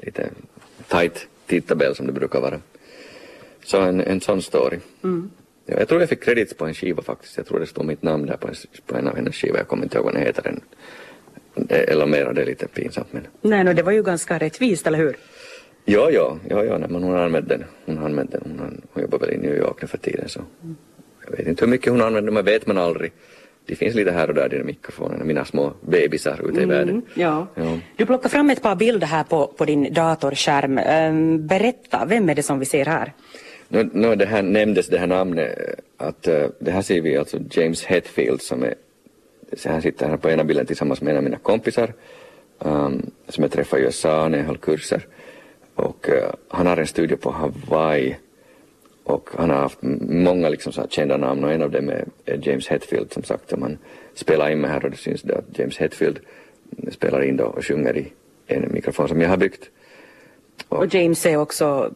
lite 0.00 0.30
tight 0.88 1.26
tidtabell 1.46 1.96
som 1.96 2.06
det 2.06 2.12
brukar 2.12 2.40
vara. 2.40 2.60
Så 3.64 3.80
en, 3.80 4.00
en 4.00 4.20
sån 4.20 4.42
story. 4.42 4.78
Mm. 5.04 5.30
Ja, 5.66 5.78
jag 5.78 5.88
tror 5.88 6.00
jag 6.00 6.08
fick 6.08 6.24
kredit 6.24 6.58
på 6.58 6.66
en 6.66 6.74
skiva 6.74 7.02
faktiskt. 7.02 7.36
Jag 7.36 7.46
tror 7.46 7.60
det 7.60 7.66
stod 7.66 7.84
mitt 7.84 8.02
namn 8.02 8.26
där 8.26 8.36
på 8.36 8.48
en, 8.48 8.54
på 8.86 8.96
en 8.96 9.08
av 9.08 9.16
hennes 9.16 9.36
skivor. 9.36 9.58
Jag 9.58 9.68
kommer 9.68 9.82
inte 9.82 9.96
ihåg 9.96 10.04
vad 10.04 10.14
den 10.14 10.22
heter. 10.22 10.42
Den. 10.42 10.60
Eller 11.68 12.06
mera, 12.06 12.32
det 12.32 12.42
är 12.42 12.46
lite 12.46 12.66
pinsamt. 12.66 13.12
Men... 13.12 13.26
Nej, 13.40 13.64
no, 13.64 13.72
det 13.72 13.82
var 13.82 13.92
ju 13.92 14.02
ganska 14.02 14.38
rättvist, 14.38 14.86
eller 14.86 14.98
hur? 14.98 15.16
Ja, 15.84 16.10
ja, 16.10 16.38
ja, 16.48 16.64
ja 16.64 16.78
nej, 16.78 16.88
men 16.90 17.02
hon 17.02 17.16
använde 17.16 17.56
den. 17.56 17.66
Hon, 17.86 18.04
använde 18.04 18.38
den. 18.38 18.58
Hon, 18.58 18.82
hon 18.92 19.02
jobbar 19.02 19.18
väl 19.18 19.30
i 19.30 19.38
New 19.38 19.56
York 19.56 19.82
nu 19.82 19.88
för 19.88 19.98
tiden 19.98 20.28
så. 20.28 20.40
Mm. 20.62 20.76
Jag 21.24 21.36
vet 21.36 21.46
inte 21.46 21.64
hur 21.64 21.70
mycket 21.70 21.92
hon 21.92 22.02
använder, 22.02 22.32
men 22.32 22.44
vet 22.44 22.66
man 22.66 22.78
aldrig. 22.78 23.12
Det 23.66 23.76
finns 23.76 23.94
lite 23.94 24.10
här 24.10 24.28
och 24.28 24.34
där 24.34 24.54
i 24.54 24.62
mikrofonen, 24.64 25.26
mina 25.26 25.44
små 25.44 25.72
bebisar 25.80 26.40
ute 26.48 26.60
i 26.60 26.62
mm, 26.62 26.68
världen. 26.68 27.02
Ja. 27.14 27.46
ja. 27.54 27.78
Du 27.96 28.06
plockar 28.06 28.28
fram 28.28 28.50
ett 28.50 28.62
par 28.62 28.74
bilder 28.74 29.06
här 29.06 29.24
på, 29.24 29.46
på 29.46 29.64
din 29.64 29.94
datorskärm. 29.94 30.78
Um, 30.78 31.46
berätta, 31.46 32.04
vem 32.06 32.28
är 32.28 32.34
det 32.34 32.42
som 32.42 32.58
vi 32.58 32.64
ser 32.64 32.84
här? 32.84 33.12
Nu, 33.72 33.90
no, 33.92 34.14
det 34.14 34.26
här 34.26 34.42
nämndes 34.42 34.86
det 34.86 34.98
här 34.98 35.06
namnet, 35.06 35.58
eh, 35.58 36.06
att 36.06 36.28
uh, 36.28 36.46
det 36.58 36.70
här 36.70 36.82
ser 36.82 37.00
vi 37.00 37.16
alltså 37.16 37.38
James 37.50 37.84
Hetfield 37.84 38.42
som 38.42 38.62
är, 38.62 38.74
så 39.52 39.68
han 39.68 39.82
sitter 39.82 40.08
här 40.08 40.16
på 40.16 40.30
ena 40.30 40.44
bilden 40.44 40.66
tillsammans 40.66 41.00
med 41.02 41.10
en 41.10 41.16
av 41.16 41.24
mina 41.24 41.38
kompisar 41.38 41.92
um, 42.58 43.10
som 43.28 43.42
jag 43.42 43.52
träffade 43.52 43.82
i 43.82 43.84
USA 43.84 44.28
när 44.28 44.38
jag 44.38 44.44
höll 44.44 44.56
kurser. 44.56 45.06
Och 45.74 46.08
uh, 46.08 46.34
han 46.48 46.66
har 46.66 46.76
en 46.76 46.86
studio 46.86 47.16
på 47.16 47.30
Hawaii 47.30 48.16
och 49.04 49.30
han 49.36 49.50
har 49.50 49.56
haft 49.56 49.78
många 50.08 50.48
liksom 50.48 50.72
så 50.72 50.86
kända 50.88 51.16
namn 51.16 51.44
och 51.44 51.52
en 51.52 51.62
av 51.62 51.70
dem 51.70 51.88
är, 51.88 52.04
är 52.24 52.48
James 52.48 52.68
Hetfield 52.68 53.12
som 53.12 53.22
sagt. 53.22 53.50
som 53.50 53.60
man 53.60 53.78
spelar 54.14 54.50
in 54.50 54.60
med 54.60 54.70
här 54.70 54.84
och 54.84 54.90
det 54.90 54.96
syns 54.96 55.22
då 55.22 55.34
att 55.34 55.58
James 55.58 55.78
Hetfield 55.78 56.20
spelar 56.90 57.22
in 57.22 57.36
då 57.36 57.44
och 57.44 57.64
sjunger 57.64 57.96
i 57.96 58.12
en 58.46 58.72
mikrofon 58.72 59.08
som 59.08 59.20
jag 59.20 59.28
har 59.28 59.36
byggt. 59.36 59.70
Och, 60.68 60.78
och 60.78 60.94
James 60.94 61.26
är 61.26 61.36
också 61.36 61.94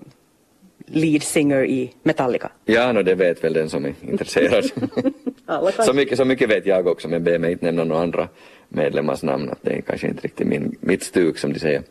lead 0.86 1.22
singer 1.22 1.64
i 1.64 1.92
Metallica. 2.02 2.50
Ja, 2.64 2.92
no, 2.92 3.02
det 3.02 3.14
vet 3.14 3.44
väl 3.44 3.52
den 3.52 3.70
som 3.70 3.84
är 3.84 3.94
intresserad. 4.00 4.64
så, 5.86 5.92
mycket, 5.92 6.18
så 6.18 6.24
mycket 6.24 6.50
vet 6.50 6.66
jag 6.66 6.86
också, 6.86 7.08
men 7.08 7.24
be 7.24 7.38
mig 7.38 7.52
inte 7.52 7.64
nämna 7.64 7.84
några 7.84 8.02
andra 8.02 8.28
medlemmars 8.68 9.22
namn, 9.22 9.50
att 9.50 9.58
det 9.62 9.72
är 9.72 9.80
kanske 9.80 10.08
inte 10.08 10.22
riktigt 10.22 10.46
min, 10.46 10.76
mitt 10.80 11.02
stuk 11.02 11.38
som 11.38 11.52
de 11.52 11.58
säger. 11.58 11.82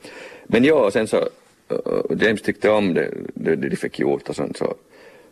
Men 0.47 0.63
ja, 0.63 0.85
och 0.85 0.93
sen 0.93 1.07
så, 1.07 1.17
uh, 1.17 2.21
James 2.21 2.41
tyckte 2.41 2.69
om 2.69 2.93
det, 2.93 3.11
det, 3.33 3.55
det 3.55 3.69
de 3.69 3.75
fick 3.75 3.99
gjort 3.99 4.29
och 4.29 4.35
sånt, 4.35 4.57
så, 4.57 4.75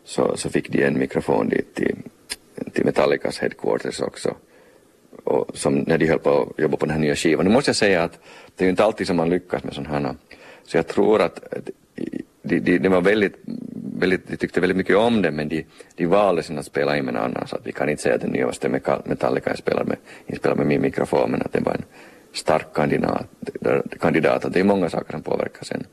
så, 0.04 0.38
så 0.38 0.50
fick 0.50 0.70
de 0.70 0.84
en 0.84 1.00
mikrofon 1.00 1.50
dit 1.50 1.76
till, 1.76 1.96
till 2.74 2.86
Metallicas 2.86 3.40
headquarters 3.40 4.02
också. 4.02 4.36
Och 5.24 5.58
som 5.58 5.76
när 5.76 5.98
de 5.98 6.08
höll 6.08 6.20
på 6.20 6.42
att 6.42 6.64
jobba 6.64 6.78
på 6.78 6.86
den 6.86 6.94
här 6.94 7.02
nya 7.02 7.16
skivan. 7.16 7.46
Nu 7.46 7.52
måste 7.52 7.70
jag 7.70 7.76
säga 7.76 8.04
att 8.04 8.20
det 8.56 8.64
är 8.64 8.66
ju 8.66 8.70
inte 8.70 8.84
alltid 8.84 9.08
som 9.08 9.18
man 9.18 9.30
lyckas 9.30 9.64
med 9.64 9.74
sådana 9.74 10.08
här. 10.08 10.16
Så 10.64 10.78
jag 10.78 10.88
tror 10.88 11.22
att 11.22 11.40
de, 12.44 12.60
de, 12.60 12.78
de 12.78 12.90
var 12.90 13.02
väldigt, 13.02 13.36
väldigt, 14.00 14.28
de 14.28 14.38
tyckte 14.38 14.62
väldigt 14.62 14.78
mycket 14.78 14.96
om 14.96 15.22
det 15.22 15.32
men 15.32 15.50
de, 15.50 15.66
de 15.96 16.06
valde 16.06 16.44
sen 16.44 16.60
att 16.60 16.66
spela 16.66 16.98
in 16.98 17.06
med 17.06 17.14
någon 17.14 17.24
annan 17.24 17.48
så 17.48 17.56
att 17.56 17.68
vi 17.68 17.72
kan 17.72 17.90
inte 17.90 18.04
säga 18.04 18.16
att 18.16 18.22
den 18.22 18.32
nyaste 18.32 18.70
Metallica 19.06 19.50
jag 19.50 19.58
spelade 19.58 19.90
med, 19.90 19.98
inspelad 20.28 20.58
med 20.58 20.68
min 20.68 20.82
mikrofon 20.82 21.32
men 21.32 21.42
att 21.42 21.54
den 21.54 21.64
var 21.64 21.74
en 21.74 21.84
stark 22.34 22.74
kandidat, 22.74 23.28
kandidat 24.00 24.54
det 24.54 24.60
är 24.60 24.64
många 24.64 24.90
saker 24.90 25.12
som 25.12 25.22
påverkar 25.22 25.64
sen 25.64 25.86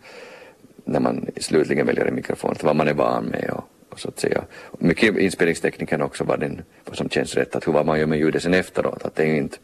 när 0.84 1.00
man 1.00 1.26
slutligen 1.36 1.86
väljer 1.86 2.06
en 2.06 2.14
mikrofon, 2.14 2.54
vad 2.62 2.76
man 2.76 2.88
är 2.88 2.94
van 2.94 3.24
med 3.24 3.50
och, 3.50 3.64
och 3.88 4.00
så 4.00 4.08
att 4.08 4.18
säga. 4.18 4.44
Mycket 4.78 5.16
inspelningstekniken 5.16 6.02
också 6.02 6.24
vad, 6.24 6.40
den, 6.40 6.62
vad 6.84 6.96
som 6.96 7.08
känns 7.08 7.34
rätt, 7.34 7.56
att 7.56 7.66
hur 7.66 7.72
vad 7.72 7.86
man 7.86 7.98
gör 7.98 8.06
med 8.06 8.18
ljudet 8.18 8.42
sen 8.42 8.54
efteråt. 8.54 9.04
Att 9.04 9.14
det 9.14 9.22
är 9.22 9.26
ju 9.26 9.36
inte, 9.36 9.56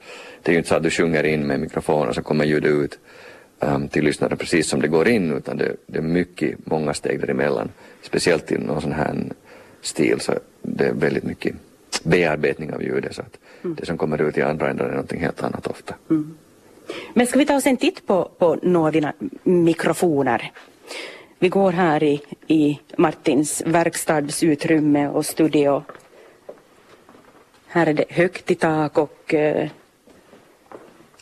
det 0.42 0.50
är 0.50 0.52
ju 0.52 0.58
inte 0.58 0.68
så 0.68 0.74
att 0.74 0.82
du 0.82 0.90
sjunger 0.90 1.24
in 1.24 1.46
med 1.46 1.60
mikrofon 1.60 2.08
och 2.08 2.14
så 2.14 2.22
kommer 2.22 2.44
ljudet 2.44 2.70
ut 2.70 2.98
um, 3.60 3.88
till 3.88 4.04
lyssnaren 4.04 4.36
precis 4.36 4.68
som 4.68 4.80
det 4.80 4.88
går 4.88 5.08
in 5.08 5.32
utan 5.32 5.56
det, 5.56 5.76
det 5.86 5.98
är 5.98 6.02
mycket, 6.02 6.66
många 6.66 6.94
steg 6.94 7.20
däremellan. 7.20 7.68
Speciellt 8.02 8.52
i 8.52 8.58
någon 8.58 8.82
sån 8.82 8.92
här 8.92 9.24
stil 9.80 10.20
så 10.20 10.32
det 10.62 10.84
är 10.84 10.92
väldigt 10.92 11.24
mycket 11.24 11.54
bearbetning 12.02 12.74
av 12.74 12.82
ljudet 12.82 13.14
så 13.14 13.22
att 13.22 13.38
mm. 13.64 13.76
det 13.80 13.86
som 13.86 13.98
kommer 13.98 14.22
ut 14.22 14.38
i 14.38 14.42
andra 14.42 14.70
änden 14.70 14.86
är 14.86 14.90
någonting 14.90 15.20
helt 15.20 15.42
annat 15.42 15.66
ofta. 15.66 15.94
Mm. 16.10 16.36
Men 17.14 17.26
ska 17.26 17.38
vi 17.38 17.46
ta 17.46 17.56
oss 17.56 17.66
en 17.66 17.76
titt 17.76 18.06
på, 18.06 18.30
på 18.38 18.58
några 18.62 18.86
av 18.86 18.92
dina 18.92 19.12
mikrofoner? 19.42 20.52
Vi 21.38 21.48
går 21.48 21.72
här 21.72 22.02
i, 22.02 22.22
i 22.46 22.80
Martins 22.96 23.62
verkstadsutrymme 23.66 25.08
och 25.08 25.26
studio. 25.26 25.82
Här 27.66 27.86
är 27.86 27.94
det 27.94 28.04
högt 28.08 28.50
i 28.50 28.54
tak 28.54 28.98
och 28.98 29.34
uh, 29.34 29.68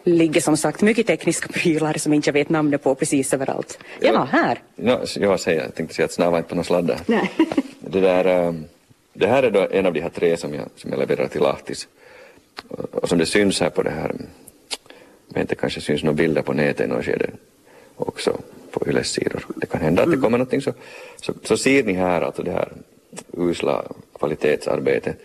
ligger 0.05 0.41
som 0.41 0.57
sagt 0.57 0.83
mycket 0.83 1.07
tekniska 1.07 1.49
prylar 1.49 1.93
som 1.93 2.13
inte 2.13 2.29
jag 2.29 2.33
vet 2.33 2.49
namnet 2.49 2.83
på 2.83 2.95
precis 2.95 3.35
överallt. 3.35 3.79
Ja, 4.01 4.13
ja 4.13 4.25
här. 4.25 4.63
Ja, 4.77 5.01
jag, 5.17 5.41
säger, 5.41 5.63
jag 5.63 5.75
tänkte 5.75 5.95
säga 5.95 6.07
att 6.07 6.13
snarare 6.13 6.37
inte 6.37 6.49
på 6.49 6.55
några 6.55 6.65
sladdar. 6.65 7.01
Nej. 7.07 7.31
det, 7.81 8.01
där, 8.01 8.47
um, 8.47 8.65
det 9.13 9.27
här 9.27 9.43
är 9.43 9.51
då 9.51 9.69
en 9.71 9.87
av 9.87 9.93
de 9.93 10.01
här 10.01 10.09
tre 10.09 10.37
som 10.37 10.55
jag, 10.55 10.69
som 10.77 10.91
jag 10.91 10.99
levererar 10.99 11.29
till 11.29 11.41
Lahtis. 11.41 11.89
Och 12.93 13.09
som 13.09 13.19
det 13.19 13.27
syns 13.27 13.61
här 13.61 13.71
på 13.71 13.83
det 13.83 13.91
här, 13.91 14.15
vet 15.29 15.41
inte, 15.41 15.55
kanske 15.55 15.81
syns 15.81 16.03
några 16.03 16.17
bilder 16.17 16.43
på 16.43 16.53
nätet 16.53 16.87
i 16.87 16.89
något 16.89 17.05
skede 17.05 17.31
också 17.97 18.39
på 18.71 18.89
Yles 18.89 19.09
sidor. 19.09 19.47
Det 19.57 19.67
kan 19.67 19.81
hända 19.81 20.03
att 20.03 20.09
det 20.09 20.15
mm. 20.15 20.23
kommer 20.23 20.39
någonting 20.39 20.63
så, 20.63 20.73
så, 21.21 21.33
så 21.43 21.57
ser 21.57 21.85
ni 21.85 21.93
här 21.93 22.21
alltså 22.21 22.43
det 22.43 22.51
här 22.51 22.73
usla 23.33 23.85
kvalitetsarbetet. 24.19 25.17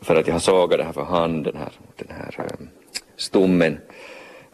För 0.00 0.16
att 0.16 0.26
jag 0.26 0.34
har 0.34 0.40
sågat 0.40 0.78
det 0.78 0.84
här 0.84 0.92
för 0.92 1.04
hand, 1.04 1.44
den 1.44 1.56
här, 1.56 1.72
den 1.96 2.08
här 2.16 2.46
um, 2.60 2.68
stommen. 3.16 3.78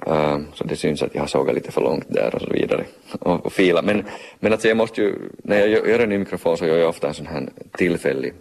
Uh, 0.07 0.15
äh, 0.15 0.41
så 0.55 0.65
det 0.65 0.77
syns 0.77 1.03
att 1.03 1.15
jag 1.15 1.23
har 1.23 1.27
sågat 1.27 1.55
lite 1.55 1.73
för 1.73 1.81
långt 1.81 2.05
där 2.09 2.35
och 2.35 2.43
så 2.43 2.51
vidare 2.51 2.85
och, 3.21 3.47
och 3.47 3.53
fila. 3.53 3.83
Men, 3.83 4.05
men 4.41 4.53
alltså 4.53 4.69
jag 4.69 4.77
måste 4.77 5.01
ju, 5.01 5.15
när 5.43 5.59
jag 5.59 5.89
gör 5.89 5.99
en 5.99 6.09
ny 6.09 6.19
mikrofon 6.19 6.57
så 6.57 6.67
gör 6.67 6.79
jag 6.79 6.89
ofta 6.89 7.09
en 7.09 7.15
sån 7.15 7.27
här 7.27 7.49
tillfällig, 7.73 8.33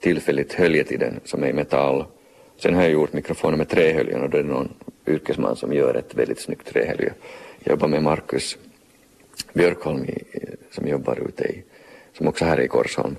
tillfälligt 0.00 0.52
hölje 0.52 0.84
till 0.84 0.98
den 0.98 1.20
som 1.24 1.42
är 1.42 1.48
i 1.48 1.52
metall. 1.52 2.04
Sen 2.56 2.74
har 2.74 2.82
jag 2.82 2.92
gjort 2.92 3.12
mikrofoner 3.12 3.56
med 3.56 3.68
trähöljen 3.68 4.22
och 4.22 4.30
då 4.30 4.38
är 4.38 4.42
det 4.42 4.48
någon 4.48 4.74
yrkesman 5.06 5.56
som 5.56 5.72
gör 5.72 5.94
ett 5.94 6.14
väldigt 6.14 6.40
snyggt 6.40 6.66
trähölje. 6.72 7.12
Jag 7.58 7.70
jobbar 7.70 7.88
med 7.88 8.02
Marcus 8.02 8.58
Björkholm 9.52 10.04
i, 10.04 10.24
som 10.70 10.88
jobbar 10.88 11.18
ute 11.28 11.44
i, 11.44 11.62
som 12.12 12.28
också 12.28 12.44
här 12.44 12.58
är 12.58 12.62
i 12.62 12.68
Korsholm, 12.68 13.16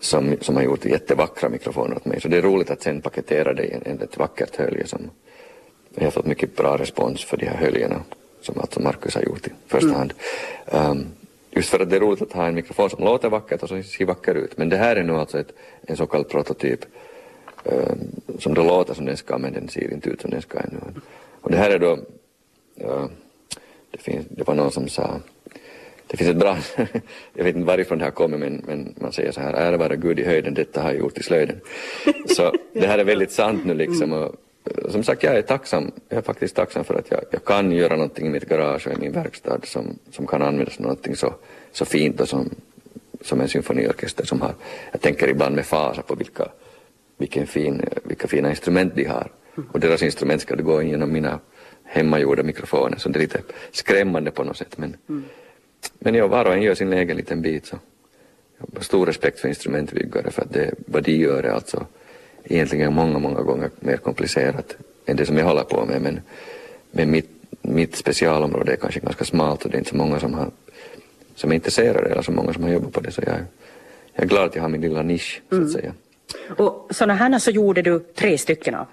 som, 0.00 0.36
som 0.40 0.56
har 0.56 0.62
gjort 0.62 0.84
jättevackra 0.84 1.48
mikrofoner 1.48 1.96
åt 1.96 2.04
mig. 2.04 2.20
Så 2.20 2.28
det 2.28 2.36
är 2.36 2.42
roligt 2.42 2.70
att 2.70 2.82
sen 2.82 3.00
paketera 3.00 3.52
det 3.52 3.64
i 3.64 3.72
en, 3.72 4.00
ett 4.00 4.16
vackert 4.16 4.56
hölje 4.56 4.86
som 4.86 5.10
jag 5.94 6.04
har 6.04 6.10
fått 6.10 6.26
mycket 6.26 6.56
bra 6.56 6.78
respons 6.78 7.24
för 7.24 7.36
de 7.36 7.46
här 7.46 7.56
höljena 7.56 8.02
som 8.40 8.60
alltså 8.60 8.80
Marcus 8.80 9.14
har 9.14 9.22
gjort 9.22 9.46
i 9.46 9.50
första 9.66 9.88
mm. 9.88 9.98
hand. 9.98 10.12
Um, 10.66 11.06
just 11.50 11.68
för 11.68 11.80
att 11.80 11.90
det 11.90 11.96
är 11.96 12.00
roligt 12.00 12.22
att 12.22 12.32
ha 12.32 12.46
en 12.46 12.54
mikrofon 12.54 12.90
som 12.90 13.04
låter 13.04 13.28
vackert 13.28 13.62
och 13.62 13.68
som 13.68 13.82
ser 13.82 14.04
vacker 14.04 14.34
ut. 14.34 14.58
Men 14.58 14.68
det 14.68 14.76
här 14.76 14.96
är 14.96 15.02
nu 15.02 15.12
alltså 15.12 15.38
ett, 15.38 15.52
en 15.82 15.96
så 15.96 16.06
kallad 16.06 16.28
prototyp 16.28 16.80
um, 17.64 17.98
som 18.38 18.54
då 18.54 18.62
låter 18.62 18.94
som 18.94 19.04
den 19.04 19.16
ska 19.16 19.38
men 19.38 19.52
den 19.52 19.68
ser 19.68 19.92
inte 19.92 20.10
ut 20.10 20.20
som 20.20 20.30
den 20.30 20.42
ska 20.42 20.58
ännu. 20.58 20.80
Och 21.40 21.50
det 21.50 21.56
här 21.56 21.70
är 21.70 21.78
då, 21.78 21.92
uh, 22.84 23.06
det, 23.90 23.98
finns, 23.98 24.26
det 24.30 24.46
var 24.46 24.54
någon 24.54 24.72
som 24.72 24.88
sa 24.88 25.20
det 26.06 26.16
finns 26.16 26.30
ett 26.30 26.36
bra, 26.36 26.58
jag 27.34 27.44
vet 27.44 27.56
inte 27.56 27.66
varifrån 27.66 27.98
det 27.98 28.04
här 28.04 28.10
kommer 28.10 28.38
men, 28.38 28.62
men 28.66 28.94
man 29.00 29.12
säger 29.12 29.32
så 29.32 29.40
här, 29.40 29.52
ära 29.52 29.76
vara 29.76 29.96
Gud 29.96 30.18
i 30.18 30.24
höjden, 30.24 30.54
detta 30.54 30.82
har 30.82 30.90
jag 30.90 30.98
gjort 30.98 31.18
i 31.18 31.22
slöjden. 31.22 31.60
Så 32.26 32.52
det 32.72 32.86
här 32.86 32.98
är 32.98 33.04
väldigt 33.04 33.32
sant 33.32 33.64
nu 33.64 33.74
liksom 33.74 34.12
och 34.12 34.34
som 34.88 35.02
sagt 35.02 35.22
jag 35.22 35.36
är 35.36 35.42
tacksam, 35.42 35.92
jag 36.08 36.18
är 36.18 36.22
faktiskt 36.22 36.56
tacksam 36.56 36.84
för 36.84 36.94
att 36.94 37.10
jag, 37.10 37.20
jag 37.30 37.44
kan 37.44 37.72
göra 37.72 37.96
någonting 37.96 38.26
i 38.26 38.30
mitt 38.30 38.48
garage 38.48 38.86
och 38.86 38.92
i 38.92 38.96
min 38.96 39.12
verkstad 39.12 39.60
som, 39.64 39.98
som 40.10 40.26
kan 40.26 40.42
användas 40.42 40.74
till 40.74 40.82
någonting 40.82 41.16
så, 41.16 41.34
så 41.72 41.84
fint 41.84 42.20
och 42.20 42.28
som, 42.28 42.50
som 43.20 43.40
en 43.40 43.48
symfoniorkester 43.48 44.24
som 44.24 44.40
har, 44.40 44.54
jag 44.92 45.00
tänker 45.00 45.28
ibland 45.28 45.56
med 45.56 45.66
fasa 45.66 46.02
på 46.02 46.14
vilka, 46.14 46.48
vilken 47.18 47.46
fin, 47.46 47.82
vilka 48.04 48.28
fina 48.28 48.50
instrument 48.50 48.94
de 48.94 49.04
har. 49.04 49.30
Och 49.72 49.80
deras 49.80 50.02
instrument 50.02 50.42
ska 50.42 50.54
gå 50.54 50.82
igenom 50.82 51.12
mina 51.12 51.40
hemmagjorda 51.84 52.42
mikrofoner 52.42 52.98
så 52.98 53.08
det 53.08 53.18
är 53.18 53.20
lite 53.20 53.40
skrämmande 53.70 54.30
på 54.30 54.44
något 54.44 54.56
sätt 54.56 54.78
men 54.78 54.96
mm 55.08 55.24
men 55.98 56.14
ja, 56.14 56.26
var 56.26 56.44
och 56.44 56.54
en 56.54 56.62
gör 56.62 56.74
sin 56.74 56.92
egen 56.92 57.16
liten 57.16 57.42
bit 57.42 57.66
så 57.66 57.78
jag 58.58 58.66
har 58.74 58.82
stor 58.82 59.06
respekt 59.06 59.40
för 59.40 59.48
instrumentbyggare 59.48 60.30
för 60.30 60.42
att 60.42 60.52
det, 60.52 60.74
vad 60.86 61.02
de 61.02 61.12
gör 61.12 61.42
är 61.42 61.50
alltså 61.50 61.86
egentligen 62.44 62.92
många, 62.92 63.18
många 63.18 63.42
gånger 63.42 63.70
mer 63.80 63.96
komplicerat 63.96 64.76
än 65.06 65.16
det 65.16 65.26
som 65.26 65.38
jag 65.38 65.44
håller 65.44 65.62
på 65.62 65.84
med 65.84 66.02
men, 66.02 66.20
men 66.90 67.10
mitt, 67.10 67.30
mitt 67.62 67.96
specialområde 67.96 68.72
är 68.72 68.76
kanske 68.76 69.00
ganska 69.00 69.24
smalt 69.24 69.64
och 69.64 69.70
det 69.70 69.76
är 69.76 69.78
inte 69.78 69.90
så 69.90 69.96
många 69.96 70.20
som, 70.20 70.34
har, 70.34 70.50
som 71.34 71.50
är 71.50 71.54
intresserade 71.54 72.08
eller 72.08 72.22
så 72.22 72.32
många 72.32 72.52
som 72.52 72.62
har 72.62 72.70
jobbat 72.70 72.92
på 72.92 73.00
det 73.00 73.10
så 73.10 73.22
jag, 73.26 73.34
jag 74.14 74.24
är 74.24 74.28
glad 74.28 74.44
att 74.44 74.54
jag 74.54 74.62
har 74.62 74.68
min 74.68 74.80
lilla 74.80 75.02
nisch 75.02 75.42
så 75.48 75.54
att 75.54 75.60
mm. 75.60 75.72
säga. 75.72 75.92
Och 76.56 76.88
sådana 76.90 77.14
här 77.14 77.38
så 77.38 77.50
gjorde 77.50 77.82
du 77.82 77.98
tre 77.98 78.38
stycken 78.38 78.74
av? 78.74 78.86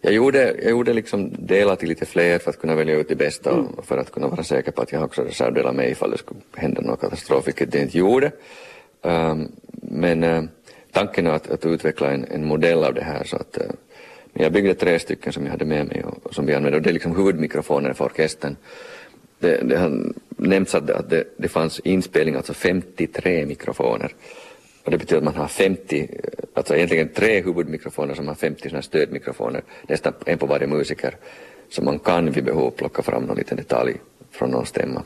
Jag 0.00 0.12
gjorde, 0.12 0.54
jag 0.62 0.70
gjorde 0.70 0.92
liksom 0.92 1.32
delar 1.38 1.76
till 1.76 1.88
lite 1.88 2.06
fler 2.06 2.38
för 2.38 2.50
att 2.50 2.60
kunna 2.60 2.74
välja 2.74 2.96
ut 2.96 3.08
det 3.08 3.16
bästa 3.16 3.50
mm. 3.50 3.66
och 3.66 3.86
för 3.86 3.98
att 3.98 4.10
kunna 4.10 4.28
vara 4.28 4.44
säker 4.44 4.72
på 4.72 4.82
att 4.82 4.92
jag 4.92 4.98
har 4.98 5.06
också 5.06 5.22
reservdelar 5.22 5.72
med 5.72 5.90
ifall 5.90 6.10
det 6.10 6.18
skulle 6.18 6.40
hända 6.54 6.80
någon 6.80 6.96
katastrof, 6.96 7.46
vilket 7.46 7.72
det 7.72 7.80
inte 7.80 7.98
gjorde. 7.98 8.32
Um, 9.02 9.52
men 9.72 10.24
uh, 10.24 10.44
tanken 10.94 11.26
är 11.26 11.30
att, 11.30 11.50
att 11.50 11.66
utveckla 11.66 12.10
en, 12.10 12.24
en, 12.24 12.44
modell 12.44 12.84
av 12.84 12.94
det 12.94 13.04
här 13.04 13.24
så 13.24 13.36
att 13.36 13.56
eh, 13.56 13.66
Men 14.32 14.42
jag 14.42 14.52
byggde 14.52 14.74
tre 14.74 14.98
stycken 14.98 15.32
som 15.32 15.44
jag 15.44 15.50
hade 15.50 15.64
med 15.64 15.86
mig 15.86 16.04
och, 16.04 16.26
och 16.26 16.34
som 16.34 16.46
vi 16.46 16.54
använde 16.54 16.76
och 16.76 16.82
det 16.82 16.90
är 16.90 16.94
liksom 16.94 17.16
huvudmikrofoner 17.16 17.92
för 17.92 18.04
orkestern. 18.04 18.56
Det, 19.38 19.68
det 19.68 19.76
har 19.76 20.12
nämnts 20.36 20.74
att, 20.74 20.86
det, 20.86 20.96
att 20.96 21.10
det, 21.10 21.24
det 21.36 21.48
fanns 21.48 21.80
inspelning, 21.80 22.34
alltså 22.34 22.54
53 22.54 23.46
mikrofoner. 23.46 24.14
Och 24.84 24.90
det 24.90 24.98
betyder 24.98 25.18
att 25.18 25.24
man 25.24 25.34
har 25.34 25.48
50, 25.48 26.08
alltså 26.54 26.76
egentligen 26.76 27.08
tre 27.08 27.40
huvudmikrofoner 27.40 28.14
som 28.14 28.28
har 28.28 28.34
50 28.34 28.62
sådana 28.62 28.82
stödmikrofoner, 28.82 29.62
nästan 29.88 30.12
en 30.26 30.38
på 30.38 30.46
varje 30.46 30.66
musiker. 30.66 31.16
Så 31.70 31.82
man 31.82 31.98
kan 31.98 32.30
vid 32.30 32.44
behov 32.44 32.70
plocka 32.70 33.02
fram 33.02 33.22
någon 33.22 33.36
liten 33.36 33.56
detalj 33.56 33.94
från 34.30 34.50
någon 34.50 34.66
stämma. 34.66 35.02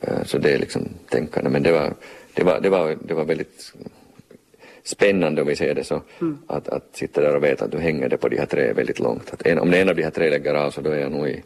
Eh, 0.00 0.24
så 0.24 0.38
det 0.38 0.52
är 0.52 0.58
liksom 0.58 0.88
tänkande, 1.08 1.50
men 1.50 1.62
det 1.62 1.72
var, 1.72 1.94
det 2.34 2.44
var, 2.44 2.60
det 2.60 2.68
var, 2.68 2.96
det 3.08 3.14
var 3.14 3.24
väldigt 3.24 3.72
spännande 4.84 5.42
om 5.42 5.48
vi 5.48 5.56
säger 5.56 5.74
det 5.74 5.84
så, 5.84 6.02
mm. 6.20 6.38
att, 6.46 6.68
att 6.68 6.88
sitta 6.92 7.20
där 7.20 7.36
och 7.36 7.44
veta 7.44 7.64
att 7.64 7.72
du 7.72 7.78
hänger 7.78 8.08
det 8.08 8.16
på 8.16 8.28
de 8.28 8.38
här 8.38 8.46
tre 8.46 8.72
väldigt 8.72 8.98
långt. 8.98 9.30
Att 9.32 9.46
en, 9.46 9.58
om 9.58 9.74
en 9.74 9.88
av 9.88 9.96
de 9.96 10.02
här 10.02 10.10
tre 10.10 10.30
lägger 10.30 10.54
av 10.54 10.70
så 10.70 10.80
då 10.80 10.90
är 10.90 10.98
jag 10.98 11.12
nog 11.12 11.28
i, 11.28 11.42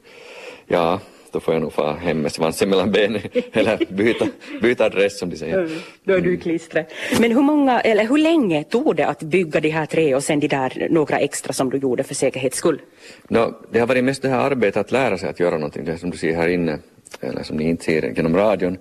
ja, 0.67 1.01
då 1.35 1.41
får 1.41 1.55
jag 1.55 1.61
nog 1.61 1.73
fara 1.73 1.95
hem 1.95 2.21
med 2.21 2.33
svansen 2.33 2.69
mellan 2.69 2.93
benen 2.93 3.23
eller 3.53 3.95
byta, 3.95 4.27
byta 4.63 4.85
adress 4.85 5.19
som 5.19 5.31
de 5.31 5.37
säger. 5.37 5.59
Mm, 5.59 5.79
då 6.05 6.13
är 6.13 6.21
du 6.21 6.35
i 6.35 6.37
klistret. 6.37 6.93
Men 7.21 7.33
hur, 7.33 7.43
många, 7.43 7.81
eller 7.81 8.05
hur 8.05 8.19
länge 8.19 8.65
tog 8.65 8.97
det 8.97 9.07
att 9.07 9.23
bygga 9.23 9.61
de 9.61 9.69
här 9.69 9.87
tre 9.87 10.15
och 10.15 10.25
sen 10.25 10.41
de 10.41 10.49
där 10.49 10.89
några 10.91 11.19
extra 11.19 11.53
som 11.53 11.71
du 11.71 11.79
gjorde 11.79 12.03
för 12.03 12.15
säkerhets 12.15 12.57
skull? 12.57 12.81
No, 13.29 13.55
det 13.71 13.79
har 13.79 13.87
varit 13.87 14.05
mest 14.05 14.23
det 14.23 14.29
här 14.29 14.51
arbetet 14.51 14.77
att 14.77 14.93
lära 14.93 15.19
sig 15.19 15.29
att 15.29 15.41
göra 15.41 15.55
någonting, 15.55 15.85
det 15.85 15.99
som 15.99 16.11
du 16.11 16.17
ser 16.17 16.35
här 16.35 16.49
inne, 16.49 16.79
eller 17.21 17.43
som 17.43 17.57
ni 17.57 17.65
inte 17.65 17.85
ser 17.85 18.13
genom 18.17 18.37
radion, 18.37 18.79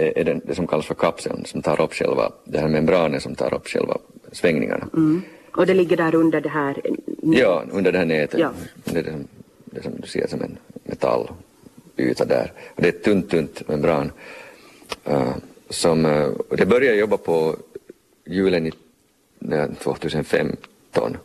är 0.00 0.24
det, 0.24 0.40
det 0.44 0.54
som 0.54 0.66
kallas 0.66 0.86
för 0.86 0.94
kapseln 0.94 1.44
som 1.44 1.62
tar 1.62 1.80
upp 1.80 1.94
själva, 1.94 2.32
det 2.44 2.58
här 2.58 2.68
membranen 2.68 3.20
som 3.20 3.34
tar 3.34 3.54
upp 3.54 3.68
själva 3.68 3.98
svängningarna. 4.32 4.88
Mm. 4.94 5.22
Och 5.56 5.66
det 5.66 5.74
ligger 5.74 5.96
där 5.96 6.14
under 6.14 6.40
det 6.40 6.48
här? 6.48 6.80
Ja, 7.22 7.64
under 7.70 7.92
det 7.92 7.98
här 7.98 8.06
nätet. 8.06 8.40
Ja. 8.40 8.52
Det, 8.84 8.98
är 8.98 9.02
det, 9.02 9.10
som, 9.10 9.28
det 9.64 9.82
som 9.82 9.92
du 10.00 10.08
ser 10.08 10.26
som 10.26 10.42
en 10.42 10.58
metallyta 10.84 12.24
där. 12.24 12.52
Och 12.74 12.82
det 12.82 12.88
är 12.88 12.92
ett 12.92 13.04
tunt, 13.04 13.30
tunt 13.30 13.68
membran. 13.68 14.12
Uh, 15.10 15.34
som, 15.68 16.06
uh, 16.06 16.32
det 16.50 16.66
började 16.66 16.86
jag 16.86 16.96
jobba 16.96 17.16
på 17.16 17.56
julen 18.24 18.66
i, 18.66 18.72
uh, 19.52 19.74
2015. 19.82 21.16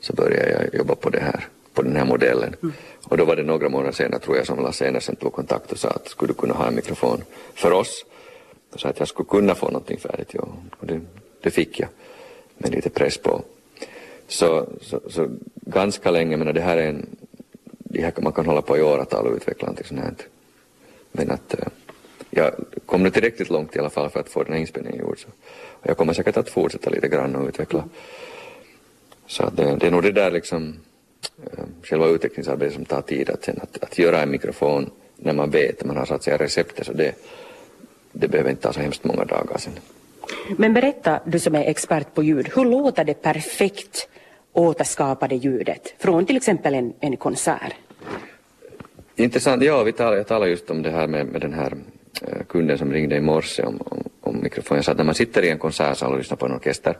Så 0.00 0.12
började 0.12 0.50
jag 0.50 0.74
jobba 0.74 0.94
på 0.94 1.10
det 1.10 1.20
här, 1.20 1.48
på 1.78 1.82
den 1.82 1.96
här 1.96 2.04
modellen. 2.04 2.54
Mm. 2.62 2.74
Och 3.04 3.16
då 3.16 3.24
var 3.24 3.36
det 3.36 3.42
några 3.42 3.68
månader 3.68 3.92
senare 3.92 4.20
tror 4.20 4.36
jag 4.36 4.46
som 4.46 4.62
Lasse 4.62 4.86
Enersen 4.86 5.16
tog 5.16 5.32
kontakt 5.32 5.72
och 5.72 5.78
sa 5.78 5.88
att 5.88 6.08
skulle 6.08 6.32
du 6.32 6.34
kunna 6.34 6.54
ha 6.54 6.66
en 6.66 6.74
mikrofon 6.74 7.22
för 7.54 7.72
oss? 7.72 8.04
Och 8.72 8.80
sa 8.80 8.88
att 8.88 8.98
jag 8.98 9.08
skulle 9.08 9.28
kunna 9.28 9.54
få 9.54 9.66
någonting 9.66 9.98
färdigt, 9.98 10.30
ja. 10.32 10.48
Och 10.78 10.86
det, 10.86 11.00
det 11.42 11.50
fick 11.50 11.80
jag 11.80 11.88
med 12.58 12.70
lite 12.72 12.90
press 12.90 13.18
på. 13.18 13.42
Så, 14.26 14.68
så, 14.80 15.00
så 15.08 15.28
ganska 15.54 16.10
länge, 16.10 16.36
men 16.36 16.54
det 16.54 16.60
här 16.60 16.76
är 16.76 16.88
en, 16.88 17.06
det 17.62 18.02
här 18.02 18.12
man 18.22 18.32
kan 18.32 18.46
hålla 18.46 18.62
på 18.62 18.78
i 18.78 18.82
åratal 18.82 19.26
och 19.26 19.36
utveckla 19.36 19.66
någonting 19.66 19.86
sånt 19.86 20.00
här. 20.00 20.14
Men 21.12 21.30
att 21.30 21.54
eh, 21.54 21.68
jag 22.30 22.54
kom 22.86 23.02
nu 23.02 23.10
tillräckligt 23.10 23.50
långt 23.50 23.76
i 23.76 23.78
alla 23.78 23.90
fall 23.90 24.10
för 24.10 24.20
att 24.20 24.28
få 24.28 24.42
den 24.42 24.52
här 24.52 24.60
inspelningen 24.60 25.00
gjord. 25.00 25.18
Så. 25.18 25.28
Och 25.54 25.86
jag 25.86 25.96
kommer 25.96 26.12
säkert 26.12 26.36
att 26.36 26.50
fortsätta 26.50 26.90
lite 26.90 27.08
grann 27.08 27.36
och 27.36 27.48
utveckla. 27.48 27.84
Så 29.26 29.42
att 29.42 29.56
det, 29.56 29.76
det 29.76 29.86
är 29.86 29.90
nog 29.90 30.02
det 30.02 30.12
där 30.12 30.30
liksom 30.30 30.74
själva 31.82 32.06
utvecklingsarbetet 32.06 32.74
som 32.74 32.84
tar 32.84 33.02
tid 33.02 33.30
att, 33.30 33.48
att, 33.48 33.82
att 33.82 33.98
göra 33.98 34.22
en 34.22 34.30
mikrofon 34.30 34.90
när 35.16 35.32
man 35.32 35.50
vet, 35.50 35.84
man 35.84 35.96
har 35.96 36.04
så 36.04 36.14
att 36.14 36.22
säga 36.22 36.36
receptet 36.36 36.86
så 36.86 36.92
det, 36.92 37.14
det 38.12 38.28
behöver 38.28 38.50
inte 38.50 38.62
ta 38.62 38.72
så 38.72 38.80
hemskt 38.80 39.04
många 39.04 39.24
dagar 39.24 39.58
sen. 39.58 39.72
Men 40.56 40.74
berätta, 40.74 41.20
du 41.24 41.38
som 41.38 41.54
är 41.54 41.64
expert 41.64 42.14
på 42.14 42.22
ljud, 42.22 42.48
hur 42.54 42.64
låter 42.64 43.04
det 43.04 43.14
perfekt 43.14 44.08
återskapade 44.52 45.34
ljudet 45.34 45.94
från 45.98 46.26
till 46.26 46.36
exempel 46.36 46.74
en, 46.74 46.92
en 47.00 47.16
konsert? 47.16 47.74
Intressant, 49.16 49.62
ja, 49.62 49.82
vi 49.82 49.92
talar, 49.92 50.16
jag 50.16 50.26
talade 50.26 50.50
just 50.50 50.70
om 50.70 50.82
det 50.82 50.90
här 50.90 51.06
med, 51.06 51.26
med 51.26 51.40
den 51.40 51.52
här 51.52 51.72
uh, 52.22 52.42
kunden 52.48 52.78
som 52.78 52.92
ringde 52.92 53.16
i 53.16 53.20
morse 53.20 53.62
om, 53.62 53.80
om, 53.84 54.04
om 54.20 54.42
mikrofonen. 54.42 54.78
Jag 54.78 54.84
sa 54.84 54.92
att 54.92 54.98
när 54.98 55.04
man 55.04 55.14
sitter 55.14 55.42
i 55.42 55.50
en 55.50 55.58
konsertsal 55.58 56.12
och 56.12 56.18
lyssnar 56.18 56.36
på 56.36 56.46
en 56.46 56.52
orkester 56.52 56.98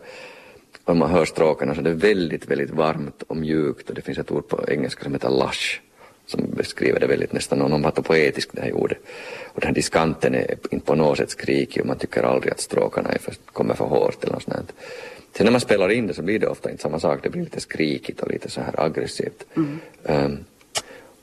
om 0.89 0.99
man 0.99 1.11
hör 1.11 1.25
stråkarna 1.25 1.75
så 1.75 1.81
det 1.81 1.91
är 1.91 1.95
väldigt, 1.95 2.51
väldigt 2.51 2.71
varmt 2.71 3.23
och 3.23 3.37
mjukt 3.37 3.89
och 3.89 3.95
det 3.95 4.03
finns 4.03 4.19
ett 4.19 4.31
ord 4.31 4.49
på 4.49 4.65
engelska 4.69 5.05
som 5.05 5.13
heter 5.13 5.31
lush 5.31 5.81
som 6.27 6.51
beskriver 6.57 7.01
det 7.01 7.07
väldigt 7.07 7.33
nästan 7.33 7.59
något 7.59 8.05
poetiskt 8.05 8.51
det 8.53 8.63
här 8.63 8.73
ordet. 8.73 8.99
Och 9.45 9.61
den 9.61 9.67
här 9.67 9.75
diskanten 9.75 10.35
är 10.35 10.57
inte 10.71 10.87
på 10.87 10.95
något 10.95 11.19
sätt 11.19 11.31
skrikig 11.31 11.81
och 11.81 11.87
man 11.87 11.99
tycker 11.99 12.23
aldrig 12.23 12.53
att 12.53 12.61
stråkarna 12.61 13.09
är 13.09 13.19
för, 13.19 13.35
kommer 13.53 13.75
för 13.75 13.85
hårt 13.85 14.25
eller 14.25 14.33
något 14.33 14.43
sånt. 14.43 14.73
Sen 15.37 15.45
när 15.45 15.51
man 15.51 15.61
spelar 15.61 15.89
in 15.89 16.07
det 16.07 16.15
så 16.15 16.23
blir 16.23 16.39
det 16.39 16.47
ofta 16.47 16.71
inte 16.71 16.83
samma 16.83 17.01
sak, 17.01 17.21
det 17.23 17.31
blir 17.31 17.43
lite 17.43 17.61
skrikigt 17.61 18.21
och 18.21 18.31
lite 18.31 18.51
så 18.51 18.61
här 18.61 18.81
aggressivt. 18.81 19.45
Mm. 19.57 19.79
Um, 20.03 20.45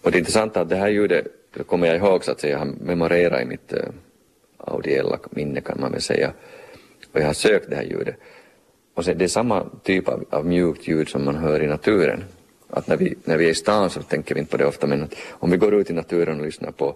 och 0.01 0.11
det 0.11 0.17
intressanta 0.17 0.59
är 0.59 0.63
att 0.63 0.69
det 0.69 0.75
här 0.75 0.89
ljudet 0.89 1.27
det 1.53 1.63
kommer 1.63 1.87
jag 1.87 1.95
ihåg 1.95 2.23
så 2.23 2.31
att 2.31 2.39
säga, 2.39 2.51
jag 2.51 2.59
har 2.59 2.73
memorerat 2.81 3.41
i 3.41 3.45
mitt 3.45 3.73
uh, 3.73 3.79
audiella 4.57 5.19
minne 5.29 5.61
kan 5.61 5.79
man 5.81 5.91
väl 5.91 6.01
säga. 6.01 6.33
Och 7.11 7.19
jag 7.19 7.25
har 7.25 7.33
sökt 7.33 7.69
det 7.69 7.75
här 7.75 7.83
ljudet. 7.83 8.15
Och 8.95 9.05
sen, 9.05 9.17
det 9.17 9.23
är 9.23 9.27
samma 9.27 9.65
typ 9.83 10.07
av, 10.07 10.25
av 10.29 10.45
mjukt 10.45 10.87
ljud 10.87 11.09
som 11.09 11.25
man 11.25 11.35
hör 11.35 11.63
i 11.63 11.67
naturen. 11.67 12.23
Att 12.69 12.87
när 12.87 12.97
vi, 12.97 13.15
när 13.23 13.37
vi 13.37 13.45
är 13.45 13.49
i 13.49 13.55
stan 13.55 13.89
så 13.89 14.01
tänker 14.01 14.35
vi 14.35 14.39
inte 14.39 14.51
på 14.51 14.57
det 14.57 14.65
ofta 14.65 14.87
men 14.87 15.03
att 15.03 15.15
om 15.29 15.51
vi 15.51 15.57
går 15.57 15.73
ut 15.75 15.89
i 15.89 15.93
naturen 15.93 16.39
och 16.39 16.45
lyssnar 16.45 16.71
på, 16.71 16.95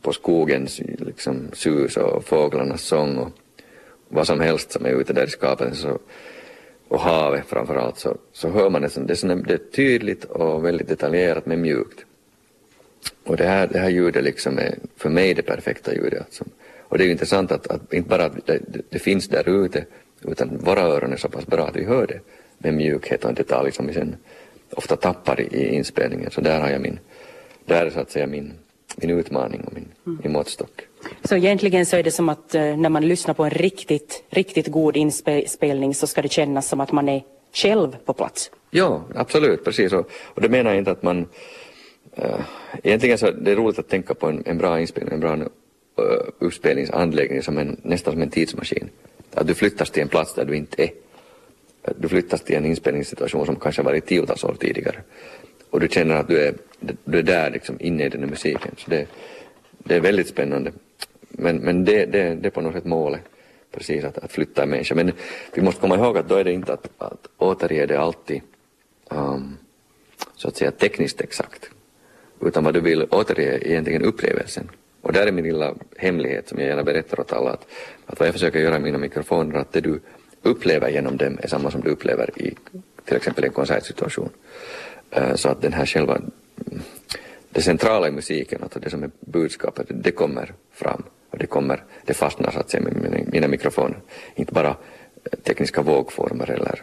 på 0.00 0.12
skogens 0.12 0.80
liksom, 0.80 1.48
sus 1.52 1.96
och 1.96 2.24
fåglarnas 2.24 2.82
sång 2.82 3.16
och 3.16 3.28
vad 4.08 4.26
som 4.26 4.40
helst 4.40 4.72
som 4.72 4.86
är 4.86 4.90
ute 4.90 5.12
där 5.12 5.26
i 5.26 5.30
skapelsen 5.30 5.76
så, 5.76 5.98
och 6.88 7.00
havet 7.00 7.46
framför 7.46 7.76
allt 7.76 7.98
så, 7.98 8.16
så 8.32 8.48
hör 8.48 8.70
man 8.70 8.82
det, 8.82 9.06
det, 9.06 9.22
är, 9.22 9.34
det 9.34 9.54
är 9.54 9.58
tydligt 9.58 10.24
och 10.24 10.64
väldigt 10.64 10.88
detaljerat 10.88 11.46
men 11.46 11.60
mjukt. 11.60 12.04
Och 13.24 13.36
det 13.36 13.44
här, 13.44 13.66
det 13.66 13.78
här 13.78 13.90
ljudet 13.90 14.24
liksom 14.24 14.58
är 14.58 14.78
för 14.96 15.10
mig 15.10 15.34
det 15.34 15.42
perfekta 15.42 15.94
ljudet. 15.94 16.20
Alltså. 16.20 16.44
Och 16.80 16.98
det 16.98 17.04
är 17.04 17.06
ju 17.06 17.12
intressant 17.12 17.52
att, 17.52 17.66
att 17.66 17.92
inte 17.92 18.08
bara 18.08 18.24
att 18.24 18.46
det, 18.46 18.60
det 18.88 18.98
finns 18.98 19.28
där 19.28 19.64
ute 19.64 19.84
utan 20.24 20.58
våra 20.58 20.80
öron 20.80 21.12
är 21.12 21.16
så 21.16 21.28
pass 21.28 21.46
bra 21.46 21.66
att 21.66 21.76
vi 21.76 21.84
hör 21.84 22.06
det 22.06 22.20
med 22.58 22.74
mjukhet 22.74 23.24
och 23.24 23.30
en 23.30 23.34
detalj 23.34 23.72
som 23.72 23.86
vi 23.86 23.94
sen 23.94 24.16
ofta 24.70 24.96
tappar 24.96 25.40
i, 25.40 25.74
inspelningen. 25.74 26.30
Så 26.30 26.40
där 26.40 26.60
har 26.60 26.70
jag 26.70 26.80
min, 26.80 26.98
där 27.64 27.86
är 27.86 27.90
så 27.90 28.00
att 28.00 28.10
säga 28.10 28.26
min, 28.26 28.52
min 28.96 29.10
utmaning 29.10 29.60
och 29.60 29.72
min, 29.74 29.88
mm. 30.06 30.18
min 30.22 30.32
måttstock. 30.32 30.86
Så 31.24 31.36
egentligen 31.36 31.86
så 31.86 31.96
är 31.96 32.02
det 32.02 32.10
som 32.10 32.28
att 32.28 32.54
eh, 32.54 32.76
när 32.76 32.88
man 32.88 33.08
lyssnar 33.08 33.34
på 33.34 33.44
en 33.44 33.50
riktigt, 33.50 34.24
riktigt 34.30 34.66
god 34.66 34.96
inspelning 34.96 35.94
så 35.94 36.06
ska 36.06 36.22
det 36.22 36.32
kännas 36.32 36.68
som 36.68 36.80
att 36.80 36.92
man 36.92 37.08
är 37.08 37.22
själv 37.52 37.96
på 38.04 38.12
plats? 38.12 38.50
Ja, 38.70 39.02
absolut, 39.14 39.64
precis. 39.64 39.92
Och, 39.92 40.10
och 40.12 40.40
det 40.40 40.48
menar 40.48 40.70
jag 40.70 40.78
inte 40.78 40.90
att 40.90 41.02
man... 41.02 41.26
Äh, 42.14 42.40
egentligen 42.82 43.18
så 43.18 43.26
är 43.26 43.32
det 43.32 43.54
roligt 43.54 43.78
att 43.78 43.88
tänka 43.88 44.14
på 44.14 44.26
en, 44.26 44.42
en 44.46 44.58
bra 44.58 44.80
inspelning, 44.80 45.14
en 45.14 45.20
bra 45.20 45.36
uh, 45.36 45.46
uppspelningsanläggning 46.38 47.42
som 47.42 47.58
en, 47.58 47.80
nästan 47.82 48.12
som 48.12 48.22
en 48.22 48.30
tidsmaskin. 48.30 48.90
Att 49.34 49.46
du 49.46 49.54
flyttas 49.54 49.90
till 49.90 50.02
en 50.02 50.08
plats 50.08 50.34
där 50.34 50.44
du 50.44 50.56
inte 50.56 50.82
är. 50.82 50.90
Du 51.96 52.08
flyttas 52.08 52.42
till 52.42 52.56
en 52.56 52.66
inspelningssituation 52.66 53.46
som 53.46 53.56
kanske 53.56 53.82
varit 53.82 54.06
tiotals 54.06 54.44
år 54.44 54.56
tidigare. 54.60 55.02
Och 55.70 55.80
du 55.80 55.88
känner 55.88 56.14
att 56.14 56.28
du 56.28 56.38
är, 56.38 56.54
du 57.04 57.18
är 57.18 57.22
där 57.22 57.50
liksom 57.50 57.76
inne 57.80 58.04
i 58.04 58.08
den 58.08 58.20
här 58.20 58.30
musiken. 58.30 58.74
Så 58.78 58.90
det, 58.90 59.06
det 59.78 59.94
är 59.94 60.00
väldigt 60.00 60.28
spännande. 60.28 60.72
Men, 61.28 61.56
men 61.56 61.84
det, 61.84 62.06
det, 62.06 62.34
det 62.34 62.48
är 62.48 62.50
på 62.50 62.60
något 62.60 62.74
sätt 62.74 62.84
målet. 62.84 63.20
Precis, 63.70 64.04
att, 64.04 64.18
att 64.18 64.32
flytta 64.32 64.62
en 64.62 64.68
människa. 64.68 64.94
Men 64.94 65.12
vi 65.54 65.62
måste 65.62 65.80
komma 65.80 65.96
ihåg 65.96 66.18
att 66.18 66.28
då 66.28 66.34
är 66.34 66.44
det 66.44 66.52
inte 66.52 66.72
att, 66.72 66.88
att 66.98 67.28
återge 67.38 67.86
det 67.86 68.00
alltid 68.00 68.40
um, 69.10 69.56
så 70.36 70.48
att 70.48 70.56
säga 70.56 70.70
tekniskt 70.70 71.20
exakt. 71.20 71.70
Utan 72.40 72.64
vad 72.64 72.74
du 72.74 72.80
vill 72.80 73.06
återge 73.10 73.52
är 73.52 73.66
egentligen 73.66 74.02
upplevelsen. 74.02 74.70
Och 75.02 75.12
där 75.12 75.26
är 75.26 75.32
min 75.32 75.44
lilla 75.44 75.74
hemlighet 75.96 76.48
som 76.48 76.58
jag 76.58 76.68
gärna 76.68 76.82
berättar 76.82 77.20
åt 77.20 77.32
alla 77.32 77.50
att, 77.50 77.66
att 78.06 78.18
vad 78.18 78.26
jag 78.28 78.34
försöker 78.34 78.60
göra 78.60 78.76
i 78.76 78.80
mina 78.80 78.98
mikrofoner 78.98 79.58
att 79.58 79.72
det 79.72 79.80
du 79.80 80.00
upplever 80.42 80.88
genom 80.88 81.16
dem 81.16 81.38
är 81.42 81.48
samma 81.48 81.70
som 81.70 81.80
du 81.80 81.90
upplever 81.90 82.30
i 82.42 82.54
till 83.04 83.16
exempel 83.16 83.44
en 83.44 83.52
konsertsituation. 83.52 84.30
Eh, 85.10 85.34
så 85.34 85.48
att 85.48 85.62
den 85.62 85.72
här 85.72 85.86
själva, 85.86 86.20
det 87.50 87.62
centrala 87.62 88.08
i 88.08 88.10
musiken, 88.10 88.62
alltså 88.62 88.78
det 88.78 88.90
som 88.90 89.02
är 89.02 89.10
budskapet, 89.20 89.86
det 89.90 90.10
kommer 90.10 90.54
fram 90.72 91.02
och 91.30 91.38
det 91.38 91.46
kommer, 91.46 91.84
det 92.04 92.14
fastnar 92.14 92.50
så 92.50 92.58
att 92.58 92.70
säga 92.70 92.82
med 92.82 92.96
mina, 92.96 93.30
mina 93.32 93.48
mikrofoner. 93.48 93.98
Inte 94.34 94.52
bara 94.52 94.68
eh, 94.68 95.38
tekniska 95.42 95.82
vågformer 95.82 96.50
eller 96.50 96.80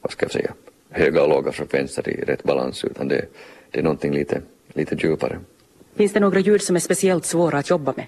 vad 0.00 0.12
ska 0.12 0.24
jag 0.24 0.32
säga, 0.32 0.52
höga 0.90 1.22
och 1.22 1.28
låga 1.28 1.52
frekvenser 1.52 2.08
i 2.08 2.24
rätt 2.24 2.42
balans 2.42 2.84
utan 2.84 3.08
det, 3.08 3.24
det 3.70 3.78
är 3.78 3.82
någonting 3.82 4.12
lite, 4.12 4.40
lite 4.68 4.94
djupare. 4.94 5.38
Finns 5.98 6.12
det 6.12 6.20
några 6.20 6.40
ljud 6.40 6.62
som 6.62 6.76
är 6.76 6.80
speciellt 6.80 7.24
svåra 7.24 7.58
att 7.58 7.70
jobba 7.70 7.94
med? 7.96 8.06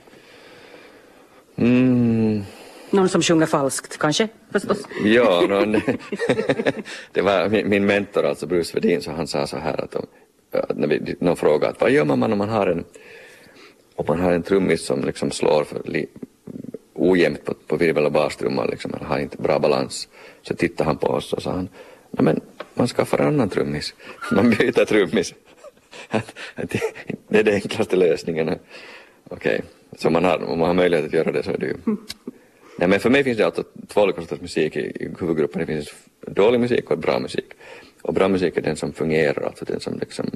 Mm. 1.57 2.43
Någon 2.91 3.09
som 3.09 3.23
sjunger 3.23 3.47
falskt 3.47 3.99
kanske 3.99 4.29
förstås? 4.53 4.79
Ja, 5.05 5.41
någon, 5.49 5.73
det 7.13 7.23
var 7.23 7.49
min, 7.49 7.69
min, 7.69 7.87
mentor 7.87 8.25
alltså 8.25 8.47
Bruce 8.47 8.75
Wedin 8.75 9.03
så 9.03 9.11
han 9.11 9.27
sa 9.27 9.47
så 9.47 9.57
här 9.57 9.85
att, 9.85 9.95
om, 9.95 10.07
när 10.75 10.89
vi, 10.89 11.17
någon 11.21 11.37
frågade 11.37 11.75
vad 11.79 11.91
gör 11.91 12.05
man 12.05 12.33
om 12.33 12.39
man 12.39 12.49
har 12.49 12.67
en 12.67 12.85
om 13.97 14.05
man 14.09 14.21
har 14.21 14.33
en 14.33 14.43
trummis 14.43 14.87
som 14.87 15.05
liksom 15.05 15.31
slår 15.31 15.65
för 15.65 15.83
li, 15.85 16.07
ojämnt 16.95 17.45
på, 17.45 17.55
på 17.67 17.77
virvel 17.77 18.07
och 18.07 18.13
bastrumman 18.13 18.69
liksom, 18.71 18.95
eller 18.95 19.05
har 19.05 19.19
inte 19.19 19.37
bra 19.37 19.59
balans 19.59 20.09
så 20.43 20.55
tittade 20.55 20.89
han 20.89 20.97
på 20.97 21.07
oss 21.07 21.33
och 21.33 21.43
sa 21.43 21.51
han 21.51 21.69
men 22.11 22.41
man 22.75 22.89
skaffar 22.89 23.19
annan 23.19 23.49
trummis. 23.49 23.95
Man 24.33 24.51
byter 24.51 24.85
trummis 24.85 25.35
det 27.29 27.39
är 27.39 27.43
den 27.45 27.55
enklaste 27.55 27.97
lösningen. 27.97 28.49
Okej, 28.49 28.59
okay. 29.29 29.61
så 29.99 30.11
man 30.11 30.25
har, 30.25 30.45
om 30.45 30.59
man 30.59 30.69
har 30.69 30.75
möjlighet 30.75 31.07
att 31.07 31.13
göra 31.13 31.33
det 31.33 31.43
så 31.43 31.51
är 31.51 31.59
det 31.59 31.67
ju... 31.67 31.77
Nej, 32.79 32.89
men 32.89 33.01
för 33.01 33.11
mig 33.11 33.25
finns 33.25 33.39
det 33.39 33.47
alltså 33.47 33.65
två 33.89 34.03
olika 34.03 34.21
sorters 34.21 34.41
musik 34.41 34.77
i, 34.77 34.81
i 34.81 35.11
huvudgruppen. 35.21 35.61
Det 35.61 35.67
finns 35.67 35.95
dålig 36.21 36.61
musik 36.61 36.91
och 36.91 36.99
bra 36.99 37.19
musik. 37.19 37.47
Och 38.03 38.15
bra 38.15 38.29
musik 38.29 38.57
är 38.57 38.63
den 38.63 38.77
som 38.77 38.93
fungerar, 38.93 39.43
alltså 39.43 39.65
den 39.65 39.81
som 39.81 39.99
liksom 39.99 40.31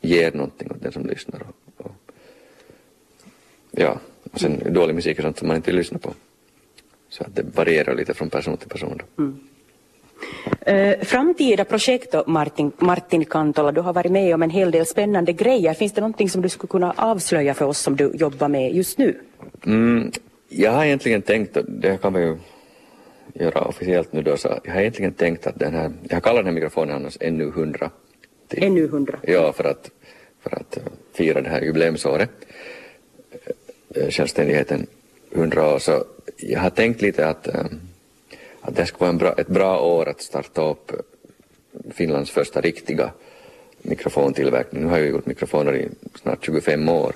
ger 0.00 0.32
någonting 0.32 0.70
åt 0.70 0.82
den 0.82 0.92
som 0.92 1.06
lyssnar. 1.06 1.42
Och, 1.42 1.86
och, 1.86 1.92
ja, 3.70 4.00
och 4.32 4.40
sen 4.40 4.72
dålig 4.72 4.94
musik 4.94 5.18
är 5.18 5.22
sånt 5.22 5.38
som 5.38 5.48
man 5.48 5.56
inte 5.56 5.72
lyssnar 5.72 5.98
på. 5.98 6.14
Så 7.08 7.24
att 7.24 7.36
det 7.36 7.42
varierar 7.42 7.94
lite 7.94 8.14
från 8.14 8.30
person 8.30 8.56
till 8.56 8.68
person. 8.68 9.02
Mm. 9.18 9.40
Uh, 10.68 11.04
framtida 11.04 11.64
projekt 11.64 12.12
då, 12.12 12.24
Martin, 12.26 12.72
Martin 12.78 13.24
Kantola, 13.24 13.72
du 13.72 13.80
har 13.80 13.92
varit 13.92 14.12
med 14.12 14.34
om 14.34 14.42
en 14.42 14.50
hel 14.50 14.70
del 14.70 14.86
spännande 14.86 15.32
grejer. 15.32 15.74
Finns 15.74 15.92
det 15.92 16.00
någonting 16.00 16.30
som 16.30 16.42
du 16.42 16.48
skulle 16.48 16.68
kunna 16.68 16.94
avslöja 16.96 17.54
för 17.54 17.64
oss 17.64 17.78
som 17.78 17.96
du 17.96 18.10
jobbar 18.14 18.48
med 18.48 18.74
just 18.74 18.98
nu? 18.98 19.20
Mm, 19.66 20.12
jag 20.48 20.72
har 20.72 20.84
egentligen 20.84 21.22
tänkt, 21.22 21.56
det 21.68 22.02
kan 22.02 22.12
vi 22.12 22.20
ju 22.20 22.36
göra 23.34 23.60
officiellt 23.60 24.12
nu 24.12 24.22
då, 24.22 24.36
så 24.36 24.60
jag 24.64 24.72
har 24.72 24.80
egentligen 24.80 25.12
tänkt 25.12 25.46
att 25.46 25.58
den 25.58 25.74
här, 25.74 25.92
jag 26.08 26.22
kallar 26.22 26.36
den 26.36 26.46
här 26.46 26.52
mikrofonen 26.52 26.96
annars 26.96 27.18
NU100. 27.18 27.90
Till, 28.48 28.62
NU100? 28.62 29.16
Ja, 29.22 29.52
för 29.52 29.64
att, 29.64 29.90
för 30.42 30.56
att 30.56 30.78
fira 31.14 31.40
det 31.40 31.48
här 31.48 31.60
jubileumsåret, 31.60 32.30
eh, 33.94 34.10
självständigheten 34.10 34.86
100 35.34 35.74
år, 35.74 35.78
så 35.78 36.04
jag 36.36 36.60
har 36.60 36.70
tänkt 36.70 37.02
lite 37.02 37.28
att, 37.28 37.46
eh, 37.46 37.64
att 38.66 38.76
det 38.76 38.86
skulle 38.86 39.00
vara 39.00 39.10
en 39.10 39.18
bra, 39.18 39.34
ett 39.38 39.48
bra 39.48 39.80
år 39.80 40.08
att 40.08 40.22
starta 40.22 40.62
upp 40.70 40.92
Finlands 41.90 42.30
första 42.30 42.60
riktiga 42.60 43.10
mikrofontillverkning. 43.82 44.82
Nu 44.82 44.88
har 44.88 44.98
jag 44.98 45.08
gjort 45.08 45.26
mikrofoner 45.26 45.76
i 45.76 45.88
snart 46.22 46.44
25 46.44 46.88
år, 46.88 47.12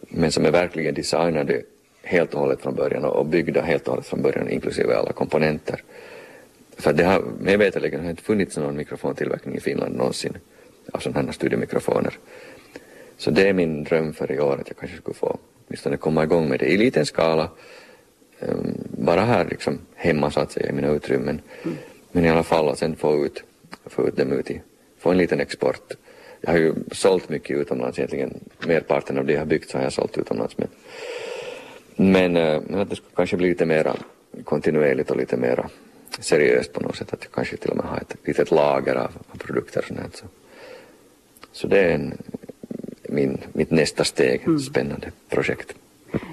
men 0.00 0.32
som 0.32 0.44
är 0.44 0.50
verkligen 0.50 0.94
designade 0.94 1.62
helt 2.02 2.34
och 2.34 2.40
hållet 2.40 2.62
från 2.62 2.74
början 2.74 3.04
och 3.04 3.26
byggda 3.26 3.62
helt 3.62 3.82
och 3.82 3.90
hållet 3.90 4.06
från 4.06 4.22
början 4.22 4.50
inklusive 4.50 4.96
alla 4.96 5.12
komponenter. 5.12 5.82
För 6.76 6.92
det 6.92 7.04
har, 7.04 7.22
mig 7.40 7.56
veterligen 7.56 8.02
har 8.02 8.10
inte 8.10 8.22
funnits 8.22 8.56
någon 8.56 8.76
mikrofontillverkning 8.76 9.56
i 9.56 9.60
Finland 9.60 9.96
någonsin 9.96 10.38
av 10.92 10.98
sådana 10.98 11.26
här 11.26 11.32
studiemikrofoner. 11.32 12.18
Så 13.16 13.30
det 13.30 13.48
är 13.48 13.52
min 13.52 13.84
dröm 13.84 14.14
för 14.14 14.32
i 14.32 14.40
år 14.40 14.58
att 14.60 14.68
jag 14.68 14.76
kanske 14.76 14.96
skulle 14.96 15.14
få 15.14 15.38
åtminstone 15.66 15.96
komma 15.96 16.22
igång 16.24 16.48
med 16.48 16.60
det 16.60 16.66
i 16.66 16.76
liten 16.76 17.06
skala 17.06 17.50
um, 18.48 18.74
bara 18.98 19.20
här 19.20 19.44
liksom 19.44 19.78
hemma 19.94 20.30
så 20.30 20.40
att 20.40 20.52
säga 20.52 20.68
i 20.68 20.72
mina 20.72 20.88
utrymmen. 20.88 21.40
Mm. 21.64 21.76
Men 22.12 22.24
i 22.24 22.30
alla 22.30 22.42
fall 22.42 22.68
att 22.68 22.78
sen 22.78 22.96
få 22.96 23.26
ut, 23.26 23.42
få 23.86 24.08
ut 24.08 24.16
dem 24.16 24.32
ut 24.32 24.50
i, 24.50 24.60
få 24.98 25.10
en 25.10 25.18
liten 25.18 25.40
export. 25.40 25.92
Jag 26.40 26.50
har 26.50 26.58
ju 26.58 26.74
sålt 26.92 27.28
mycket 27.28 27.56
utomlands 27.56 27.98
egentligen, 27.98 28.34
merparten 28.66 29.18
av 29.18 29.26
det 29.26 29.32
jag 29.32 29.40
har 29.40 29.46
byggt 29.46 29.70
så 29.70 29.78
har 29.78 29.84
jag 29.84 29.92
sålt 29.92 30.18
utomlands. 30.18 30.58
Men 30.58 30.68
men, 31.96 32.36
eh, 32.36 32.60
men 32.66 32.80
att 32.80 32.90
det 32.90 32.96
skulle 32.96 33.14
kanske 33.16 33.36
bli 33.36 33.48
lite 33.48 33.66
mera 33.66 33.96
kontinuerligt 34.44 35.10
och 35.10 35.16
lite 35.16 35.36
mera 35.36 35.68
seriöst 36.18 36.72
på 36.72 36.80
något 36.80 36.96
sätt. 36.96 37.12
Att 37.12 37.24
jag 37.24 37.32
kanske 37.32 37.56
till 37.56 37.70
och 37.70 37.76
med 37.76 37.86
har 37.86 37.96
ett 37.96 38.16
litet 38.24 38.50
lager 38.50 38.94
av, 38.94 39.10
av 39.30 39.36
produkter. 39.38 39.84
Sånt 39.88 40.16
så. 40.16 40.24
så 41.52 41.66
det 41.66 41.80
är 41.80 41.94
en, 41.94 42.18
min, 43.02 43.40
mitt 43.52 43.70
nästa 43.70 44.04
steg, 44.04 44.42
mm. 44.46 44.58
spännande 44.58 45.10
projekt. 45.28 45.74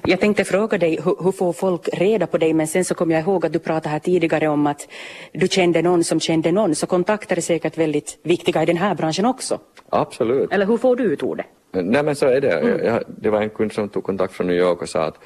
Jag 0.06 0.20
tänkte 0.20 0.44
fråga 0.44 0.78
dig 0.78 1.00
hur, 1.04 1.24
hur, 1.24 1.32
får 1.32 1.54
folk 1.54 1.90
reda 1.94 2.28
på 2.28 2.38
dig 2.38 2.54
men 2.54 2.68
sen 2.68 2.86
så 2.86 2.96
kom 2.96 3.12
jag 3.12 3.22
ihåg 3.22 3.46
att 3.46 3.54
du 3.54 3.60
pratade 3.60 3.90
här 3.90 4.00
tidigare 4.00 4.48
om 4.48 4.68
att 4.68 4.88
du 5.34 5.48
kände 5.48 5.82
någon 5.82 6.04
som 6.04 6.20
kände 6.20 6.52
någon 6.52 6.76
så 6.76 6.88
kontakter 6.88 7.38
är 7.38 7.42
säkert 7.42 7.78
väldigt 7.78 8.18
viktiga 8.24 8.64
i 8.64 8.66
den 8.66 8.78
här 8.78 8.96
branschen 8.96 9.26
också. 9.26 9.60
Absolut. 9.90 10.52
Eller 10.54 10.66
hur 10.66 10.78
får 10.78 10.96
du 10.96 11.04
ut 11.04 11.24
ordet? 11.24 11.46
Nej 11.72 12.04
men 12.04 12.16
så 12.16 12.26
är 12.26 12.42
det. 12.42 12.52
Mm. 12.52 12.86
Jag, 12.86 13.04
det 13.08 13.30
var 13.30 13.42
en 13.42 13.50
kund 13.50 13.74
som 13.74 13.90
tog 13.90 14.04
kontakt 14.04 14.34
från 14.34 14.48
New 14.48 14.56
York 14.56 14.82
och 14.82 14.90
sa 14.90 15.04
att 15.04 15.20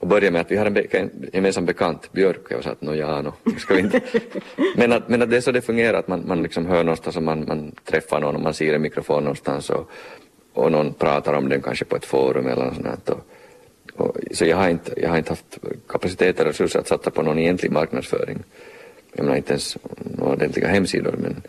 och 0.00 0.06
började 0.06 0.30
med 0.30 0.40
att 0.40 0.50
vi 0.50 0.56
har 0.56 0.66
en, 0.66 0.74
be 0.74 0.82
en 0.90 1.30
gemensam 1.32 1.66
bekant, 1.66 2.12
Björk, 2.12 2.44
och 2.44 2.52
jag 2.52 2.64
sa 2.64 2.70
att 2.70 2.82
no, 2.82 2.94
ja, 2.94 3.22
no, 3.22 3.32
ska 3.58 3.74
vi 3.74 3.80
inte. 3.80 4.00
men, 4.76 4.92
att, 4.92 5.08
men 5.08 5.22
att 5.22 5.30
det 5.30 5.36
är 5.36 5.40
så 5.40 5.52
det 5.52 5.60
fungerar, 5.60 5.98
att 5.98 6.08
man, 6.08 6.22
man 6.26 6.42
liksom 6.42 6.66
hör 6.66 6.84
någonstans 6.84 7.16
och 7.16 7.22
man, 7.22 7.44
man 7.48 7.72
träffar 7.84 8.20
någon 8.20 8.34
och 8.34 8.40
man 8.40 8.54
ser 8.54 8.74
en 8.74 8.82
mikrofon 8.82 9.24
någonstans 9.24 9.70
och, 9.70 9.90
och 10.52 10.72
någon 10.72 10.92
pratar 10.92 11.34
om 11.34 11.48
den 11.48 11.62
kanske 11.62 11.84
på 11.84 11.96
ett 11.96 12.04
forum 12.04 12.46
eller 12.46 12.64
något 12.64 12.74
sånt. 12.74 13.08
Och, 13.08 13.18
så 14.32 14.44
jag 14.44 14.56
har, 14.56 14.68
inte, 14.68 14.92
jag 14.96 15.08
har 15.08 15.18
inte 15.18 15.30
haft 15.30 15.58
kapacitet 15.88 16.40
eller 16.40 16.50
resurser 16.50 16.78
att 16.80 16.88
satsa 16.88 17.10
på 17.10 17.22
någon 17.22 17.38
egentlig 17.38 17.72
marknadsföring. 17.72 18.38
Jag 19.12 19.24
menar 19.24 19.36
inte 19.36 19.52
ens 19.52 19.76
några 19.98 20.32
ordentliga 20.32 20.68
hemsidor, 20.68 21.14
men, 21.18 21.42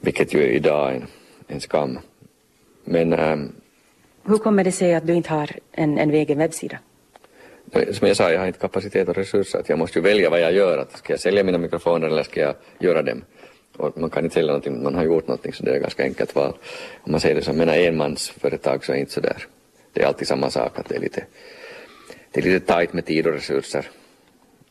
vilket 0.00 0.34
ju 0.34 0.42
är 0.42 0.48
idag 0.48 0.94
en, 0.94 1.06
en 1.48 1.60
skam. 1.60 1.98
Men, 2.84 3.12
ähm, 3.12 3.52
Hur 4.24 4.38
kommer 4.38 4.64
det 4.64 4.72
sig 4.72 4.94
att 4.94 5.06
du 5.06 5.14
inte 5.14 5.30
har 5.30 5.50
en, 5.72 5.98
en 5.98 6.10
egen 6.10 6.38
webbsida? 6.38 6.78
som 7.90 8.08
jag 8.08 8.16
sa, 8.16 8.32
jag 8.32 8.40
har 8.40 8.46
inte 8.46 8.58
kapacitet 8.58 9.08
och 9.08 9.14
resurser. 9.14 9.58
Att 9.58 9.68
jag 9.68 9.78
måste 9.78 9.98
ju 9.98 10.02
välja 10.02 10.30
vad 10.30 10.40
jag 10.40 10.52
gör. 10.52 10.78
Att 10.78 10.98
ska 10.98 11.12
jag 11.12 11.20
sälja 11.20 11.44
mina 11.44 11.58
mikrofoner 11.58 12.06
eller 12.06 12.22
ska 12.22 12.40
jag 12.40 12.54
göra 12.78 13.02
dem? 13.02 13.22
Och 13.76 13.98
man 13.98 14.10
kan 14.10 14.24
inte 14.24 14.34
sälja 14.34 14.46
någonting, 14.46 14.82
man 14.82 14.94
har 14.94 15.04
gjort 15.04 15.26
någonting 15.26 15.52
så 15.52 15.64
det 15.64 15.76
är 15.76 15.80
ganska 15.80 16.02
enkelt 16.02 16.34
val. 16.34 16.52
Om 17.00 17.12
man 17.12 17.20
säger 17.20 17.34
det 17.34 17.42
som 17.42 17.56
menar 17.56 17.76
enmansföretag 17.76 18.84
så 18.84 18.92
är 18.92 18.96
det 18.96 19.00
inte 19.00 19.12
så 19.12 19.20
där. 19.20 19.46
Det 19.96 20.02
är 20.02 20.06
alltid 20.06 20.28
samma 20.28 20.50
sak 20.50 20.78
att 20.78 20.88
det 20.88 20.96
är 20.96 21.00
lite, 21.00 21.24
det 22.30 22.40
är 22.40 22.44
lite 22.44 22.66
tajt 22.66 22.92
med 22.92 23.06
tid 23.06 23.26
och 23.26 23.32
resurser. 23.32 23.90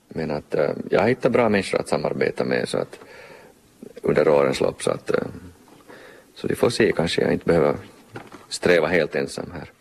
Men 0.08 0.32
att 0.32 0.56
uh, 0.56 0.70
jag 0.90 1.02
har 1.02 1.08
hittat 1.08 1.32
bra 1.32 1.50
människor 1.50 1.80
att 1.80 1.88
samarbeta 1.88 2.44
med 2.44 2.70
så 2.70 2.78
att 2.78 3.00
under 4.02 4.28
årens 4.28 4.62
lopp 4.62 4.84
så 4.84 4.92
att 4.92 5.12
uh, 5.12 5.18
så 6.36 6.48
vi 6.48 6.56
får 6.56 6.70
se, 6.70 6.92
kanske 6.92 7.22
jag 7.22 7.34
inte 7.34 7.46
behöver 7.46 7.76
sträva 8.50 8.88
helt 8.88 9.16
ensam 9.16 9.52
här, 9.54 9.72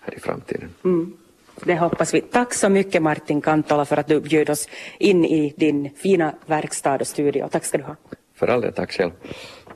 här 0.00 0.14
i 0.14 0.20
framtiden. 0.20 0.68
Mm. 0.84 1.16
Det 1.64 1.76
hoppas 1.76 2.14
vi. 2.14 2.20
Tack 2.20 2.54
så 2.54 2.68
mycket 2.68 3.02
Martin 3.02 3.40
Kantola 3.40 3.84
för 3.84 3.96
att 3.96 4.06
du 4.06 4.20
bjöd 4.20 4.50
oss 4.50 4.68
in 4.98 5.24
i 5.24 5.54
din 5.56 5.90
fina 5.96 6.34
verkstad 6.46 6.96
och 7.00 7.06
studio. 7.06 7.48
Tack 7.52 7.64
ska 7.64 7.78
du 7.78 7.84
ha. 7.84 7.96
För 8.34 8.48
all 8.48 8.60
del, 8.60 8.72
tack 8.72 8.92
själv. 8.92 9.10